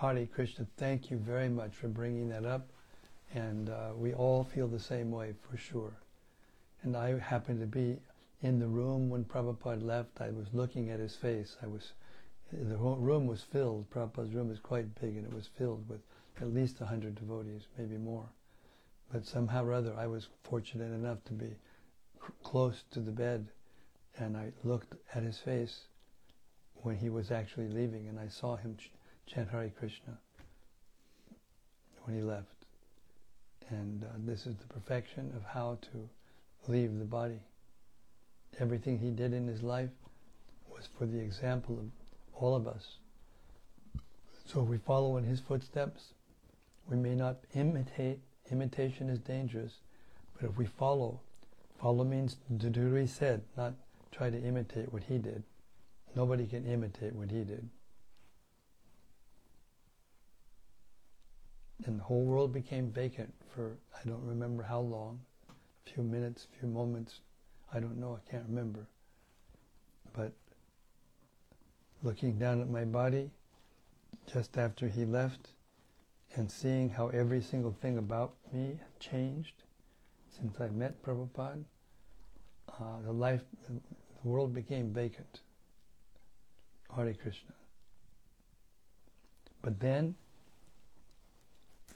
[0.00, 2.68] Hare Krishna, thank you very much for bringing that up.
[3.34, 5.92] And uh, we all feel the same way for sure.
[6.82, 7.98] And I happened to be
[8.42, 10.20] in the room when Prabhupada left.
[10.20, 11.56] I was looking at his face.
[11.62, 11.92] I was,
[12.52, 13.90] the room was filled.
[13.90, 16.00] Prabhupada's room is quite big, and it was filled with
[16.40, 18.28] at least a hundred devotees, maybe more.
[19.12, 21.56] But somehow or other, I was fortunate enough to be
[22.42, 23.48] close to the bed,
[24.16, 25.87] and I looked at his face
[26.82, 28.90] when he was actually leaving, and I saw him ch-
[29.26, 30.18] chant Hare Krishna
[32.04, 32.46] when he left.
[33.70, 36.08] And uh, this is the perfection of how to
[36.72, 37.40] leave the body.
[38.58, 39.90] Everything he did in his life
[40.70, 41.90] was for the example of
[42.34, 42.96] all of us.
[44.46, 46.14] So if we follow in his footsteps,
[46.88, 48.20] we may not imitate.
[48.50, 49.74] Imitation is dangerous,
[50.34, 51.20] but if we follow,
[51.78, 53.74] follow means to do what he said, not
[54.10, 55.42] try to imitate what he did.
[56.14, 57.68] Nobody can imitate what he did.
[61.84, 66.46] And the whole world became vacant for I don't remember how long, a few minutes,
[66.52, 67.20] a few moments,
[67.72, 68.86] I don't know, I can't remember.
[70.12, 70.32] But
[72.02, 73.30] looking down at my body
[74.32, 75.50] just after he left
[76.36, 79.62] and seeing how every single thing about me changed
[80.30, 81.64] since I met Prabhupada,
[82.68, 83.80] uh, the life, the
[84.28, 85.40] world became vacant.
[86.94, 87.52] Hare Krishna.
[89.62, 90.14] But then,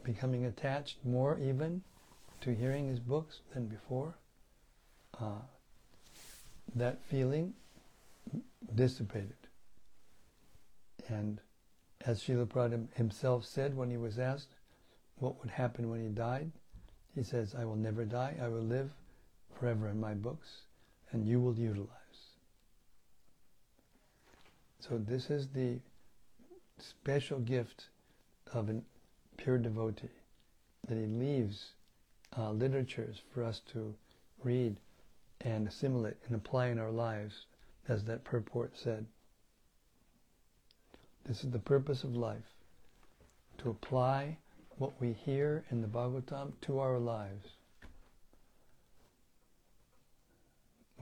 [0.04, 1.82] becoming attached more even
[2.40, 4.16] to hearing his books than before,
[5.20, 5.42] uh,
[6.74, 7.54] that feeling
[8.74, 9.36] dissipated.
[11.08, 11.40] And
[12.04, 14.54] as Srila Prabhupada himself said when he was asked
[15.16, 16.50] what would happen when he died,
[17.14, 18.90] he says, I will never die, I will live
[19.58, 20.62] forever in my books,
[21.12, 22.01] and you will utilize.
[24.88, 25.78] So this is the
[26.78, 27.88] special gift
[28.52, 28.82] of a
[29.36, 30.08] pure devotee,
[30.88, 31.74] that he leaves
[32.36, 33.94] uh, literatures for us to
[34.42, 34.76] read
[35.40, 37.46] and assimilate and apply in our lives,
[37.86, 39.06] as that purport said.
[41.24, 42.52] This is the purpose of life
[43.58, 44.36] to apply
[44.78, 47.50] what we hear in the Bhagavatam to our lives.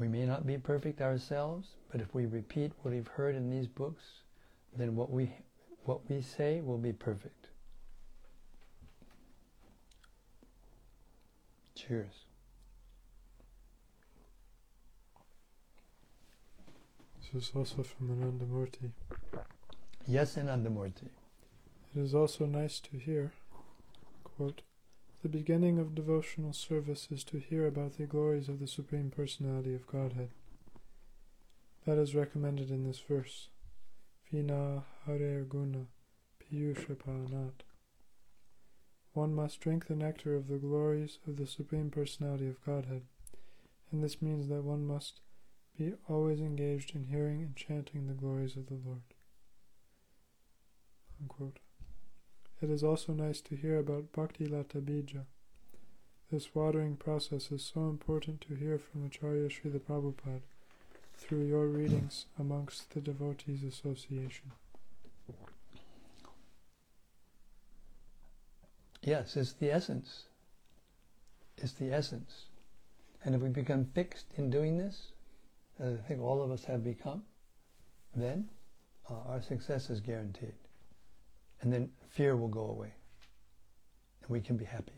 [0.00, 3.66] We may not be perfect ourselves, but if we repeat what we've heard in these
[3.66, 4.22] books,
[4.74, 5.30] then what we
[5.84, 7.48] what we say will be perfect.
[11.74, 12.24] Cheers.
[17.32, 18.90] This is also from Anandamurti.
[20.06, 21.10] Yes, Anandamurti.
[21.94, 23.32] It is also nice to hear,
[24.24, 24.62] quote,
[25.22, 29.74] the beginning of devotional service is to hear about the glories of the Supreme Personality
[29.74, 30.30] of Godhead.
[31.86, 33.48] That is recommended in this verse.
[34.30, 35.86] Vina Hare Guna
[36.40, 37.52] Piyushapanat.
[39.12, 43.02] One must drink the nectar of the glories of the Supreme Personality of Godhead,
[43.92, 45.20] and this means that one must
[45.76, 49.02] be always engaged in hearing and chanting the glories of the Lord.
[51.20, 51.58] Unquote.
[52.62, 55.24] It is also nice to hear about Bhakti Lata Bija.
[56.30, 60.42] This watering process is so important to hear from Acharya Srila Prabhupada
[61.16, 64.52] through your readings amongst the Devotees Association.
[69.02, 70.24] Yes, it's the essence.
[71.56, 72.44] It's the essence.
[73.24, 75.12] And if we become fixed in doing this,
[75.78, 77.22] as I think all of us have become,
[78.14, 78.50] then
[79.08, 80.59] uh, our success is guaranteed.
[81.62, 82.92] And then fear will go away.
[84.22, 84.92] And we can be happy.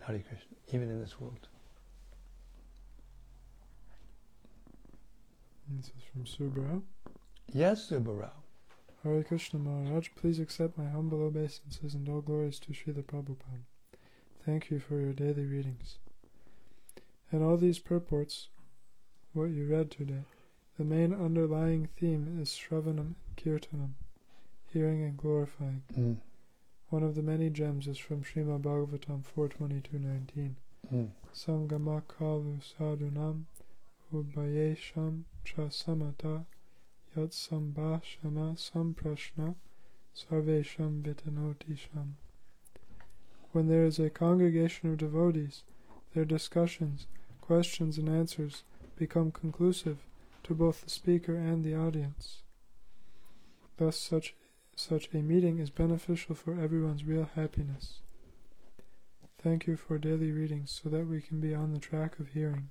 [0.00, 1.48] Hare Krishna, even in this world.
[5.70, 6.82] This is from Subra.
[7.52, 8.30] Yes, Subbarao.
[9.04, 13.64] Hare Krishna Maharaj, please accept my humble obeisances and all glories to Srila Prabhupada.
[14.44, 15.98] Thank you for your daily readings.
[17.30, 18.48] And all these purports,
[19.34, 20.24] what you read today,
[20.78, 23.90] the main underlying theme is Shravanam and Kirtanam,
[24.72, 25.82] hearing and glorifying.
[25.96, 26.16] Mm.
[26.90, 30.54] One of the many gems is from Srimad Bhagavatam 422.19.
[30.92, 31.08] Mm.
[31.34, 33.44] Sangama kalu sadhunam
[34.12, 36.44] ubhayesham cha samata
[37.14, 39.54] yat sambhashana samprashna
[40.16, 42.12] sarvesham vitanotisham.
[43.52, 45.62] When there is a congregation of devotees,
[46.14, 47.06] their discussions,
[47.40, 48.62] questions, and answers
[48.96, 49.98] become conclusive
[50.44, 52.42] to both the speaker and the audience.
[53.76, 54.34] Thus, such
[54.78, 57.98] such a meeting is beneficial for everyone's real happiness.
[59.42, 62.70] Thank you for daily readings so that we can be on the track of hearing.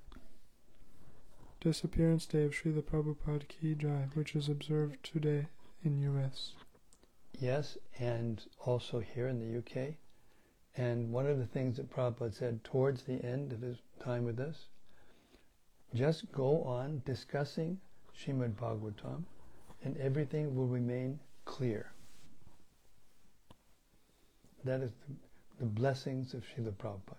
[1.60, 5.48] Disappearance Day of Srila Prabhupada Ki Jai, which is observed today
[5.84, 6.54] in U.S.
[7.38, 9.94] Yes, and also here in the UK.
[10.76, 14.40] And one of the things that Prabhupada said towards the end of his time with
[14.40, 14.68] us,
[15.94, 17.80] just go on discussing
[18.18, 19.24] Srimad Bhagavatam
[19.84, 21.92] and everything will remain clear.
[24.64, 25.14] That is the,
[25.60, 27.16] the blessings of Srila Prabhupada.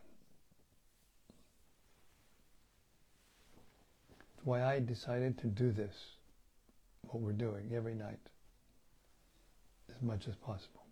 [4.36, 5.96] That's why I decided to do this,
[7.04, 8.20] what we're doing every night,
[9.94, 10.84] as much as possible.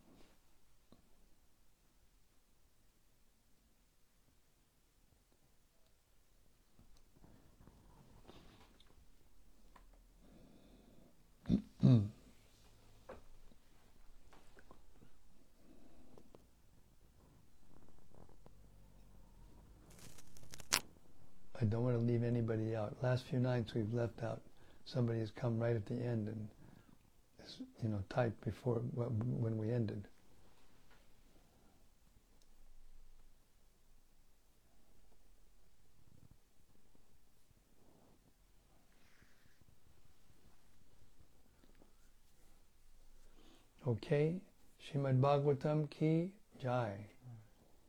[11.83, 12.07] Mm.
[21.59, 22.95] I don't want to leave anybody out.
[23.01, 24.41] Last few nights we've left out.
[24.85, 26.47] Somebody has come right at the end and
[27.81, 30.07] you know, typed before when we ended.
[43.87, 44.35] Okay,
[44.83, 46.29] Shrimad Bhagavatam ki
[46.61, 46.91] jai.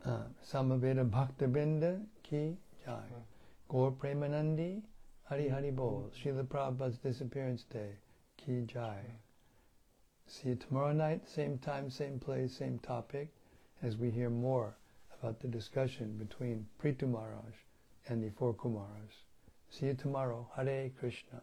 [0.05, 3.03] Uh, Samaveta Bhaktavrinda ki jai.
[3.69, 4.83] Gaur Premanandi
[5.25, 6.11] Hari Hari Bol.
[6.17, 7.97] Srila Prabhupada's Disappearance Day
[8.39, 9.03] ki jai.
[10.27, 13.29] See you tomorrow night, same time, same place, same topic,
[13.83, 14.75] as we hear more
[15.19, 17.55] about the discussion between Prithu Maharaj
[18.09, 19.25] and the four Kumaras.
[19.69, 20.49] See you tomorrow.
[20.57, 21.43] Hare Krishna.